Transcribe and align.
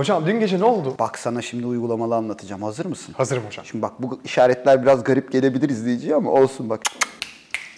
Hocam 0.00 0.26
dün 0.26 0.40
gece 0.40 0.60
ne 0.60 0.64
oldu? 0.64 0.94
Bak 0.98 1.18
sana 1.18 1.42
şimdi 1.42 1.66
uygulamalı 1.66 2.14
anlatacağım. 2.14 2.62
Hazır 2.62 2.86
mısın? 2.86 3.14
Hazırım 3.16 3.42
hocam. 3.46 3.64
Şimdi 3.64 3.82
bak 3.82 3.92
bu 3.98 4.20
işaretler 4.24 4.82
biraz 4.82 5.04
garip 5.04 5.32
gelebilir 5.32 5.68
izleyiciye 5.68 6.14
ama 6.14 6.30
olsun 6.30 6.70
bak. 6.70 6.80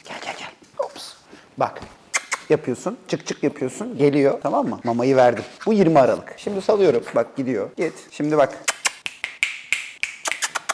Gel 0.05 0.17
gel 0.25 0.35
gel. 0.39 0.49
Ops. 0.79 1.13
Bak. 1.59 1.81
Yapıyorsun. 2.51 2.99
Çık 3.09 3.27
çık 3.27 3.43
yapıyorsun. 3.43 3.99
Geliyor. 3.99 4.41
Tamam 4.43 4.69
mı? 4.69 4.81
Mamayı 4.85 5.17
verdim. 5.17 5.45
Bu 5.67 5.73
20 5.73 5.99
Aralık. 5.99 6.35
Şimdi 6.37 6.63
salıyorum. 6.63 7.03
Bak 7.15 7.37
gidiyor. 7.37 7.71
Git. 7.77 7.95
Şimdi 8.11 8.37
bak. 8.37 8.59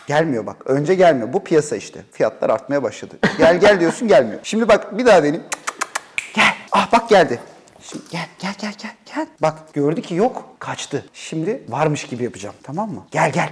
Gelmiyor 0.07 0.46
bak. 0.46 0.57
Önce 0.67 0.95
gelmiyor. 0.95 1.33
Bu 1.33 1.45
piyasa 1.45 1.77
işte. 1.77 2.01
Fiyatlar 2.12 2.51
artmaya 2.51 2.83
başladı. 2.83 3.15
Gel 3.39 3.61
gel 3.61 3.80
diyorsun 3.80 4.09
gelmiyor. 4.09 4.41
Şimdi 4.43 4.69
bak 4.69 4.99
bir 4.99 5.07
daha 5.07 5.23
deneyim. 5.23 5.45
Gel. 6.35 6.55
Ah 6.73 6.93
bak 6.93 7.09
geldi. 7.09 7.41
Şimdi 7.82 8.04
gel 8.10 8.26
gel 8.38 8.54
gel 8.60 8.74
gel 8.82 8.95
gel. 9.14 9.26
Bak 9.42 9.74
gördü 9.74 10.02
ki 10.02 10.14
yok. 10.14 10.56
Kaçtı. 10.58 11.06
Şimdi 11.12 11.62
varmış 11.68 12.04
gibi 12.06 12.24
yapacağım. 12.24 12.54
Tamam 12.62 12.90
mı? 12.90 13.06
Gel 13.10 13.32
gel. 13.32 13.50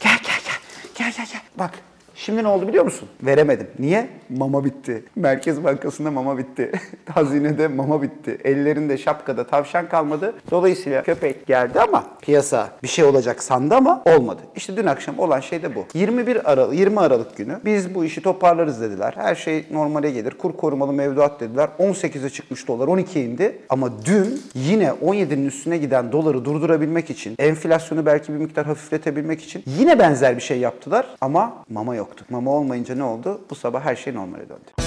Gel 0.00 0.18
gel 0.22 0.40
gel. 0.44 0.58
Gel 0.94 1.12
gel 1.16 1.26
gel. 1.32 1.40
Bak 1.58 1.78
şimdi 2.22 2.42
ne 2.42 2.48
oldu 2.48 2.68
biliyor 2.68 2.84
musun? 2.84 3.08
Veremedim. 3.22 3.66
Niye? 3.78 4.08
Mama 4.28 4.64
bitti. 4.64 5.04
Merkez 5.16 5.64
Bankası'nda 5.64 6.10
mama 6.10 6.38
bitti. 6.38 6.72
Hazinede 7.10 7.68
mama 7.68 8.02
bitti. 8.02 8.38
Ellerinde 8.44 8.98
şapkada 8.98 9.46
tavşan 9.46 9.88
kalmadı. 9.88 10.34
Dolayısıyla 10.50 11.02
köpek 11.02 11.46
geldi 11.46 11.80
ama 11.80 12.04
piyasa 12.22 12.68
bir 12.82 12.88
şey 12.88 13.04
olacak 13.04 13.42
sandı 13.42 13.74
ama 13.74 14.02
olmadı. 14.04 14.40
İşte 14.56 14.76
dün 14.76 14.86
akşam 14.86 15.18
olan 15.18 15.40
şey 15.40 15.62
de 15.62 15.74
bu. 15.74 15.84
21 15.94 16.52
Aralık, 16.52 16.78
20 16.78 17.00
Aralık 17.00 17.36
günü 17.36 17.58
biz 17.64 17.94
bu 17.94 18.04
işi 18.04 18.22
toparlarız 18.22 18.80
dediler. 18.80 19.12
Her 19.16 19.34
şey 19.34 19.64
normale 19.70 20.10
gelir. 20.10 20.30
Kur 20.30 20.56
korumalı 20.56 20.92
mevduat 20.92 21.40
dediler. 21.40 21.68
18'e 21.78 22.30
çıkmış 22.30 22.68
dolar 22.68 22.88
12 22.88 23.20
indi. 23.20 23.58
Ama 23.68 23.90
dün 24.04 24.42
yine 24.54 24.88
17'nin 24.88 25.46
üstüne 25.46 25.78
giden 25.78 26.12
doları 26.12 26.44
durdurabilmek 26.44 27.10
için, 27.10 27.34
enflasyonu 27.38 28.06
belki 28.06 28.32
bir 28.32 28.38
miktar 28.38 28.66
hafifletebilmek 28.66 29.42
için 29.42 29.62
yine 29.66 29.98
benzer 29.98 30.36
bir 30.36 30.42
şey 30.42 30.58
yaptılar 30.58 31.06
ama 31.20 31.54
mama 31.68 31.96
yoktu. 32.12 32.24
Mama 32.30 32.50
olmayınca 32.50 32.94
ne 32.94 33.04
oldu? 33.04 33.40
Bu 33.50 33.54
sabah 33.54 33.84
her 33.84 33.96
şey 33.96 34.14
normale 34.14 34.48
döndü. 34.48 34.81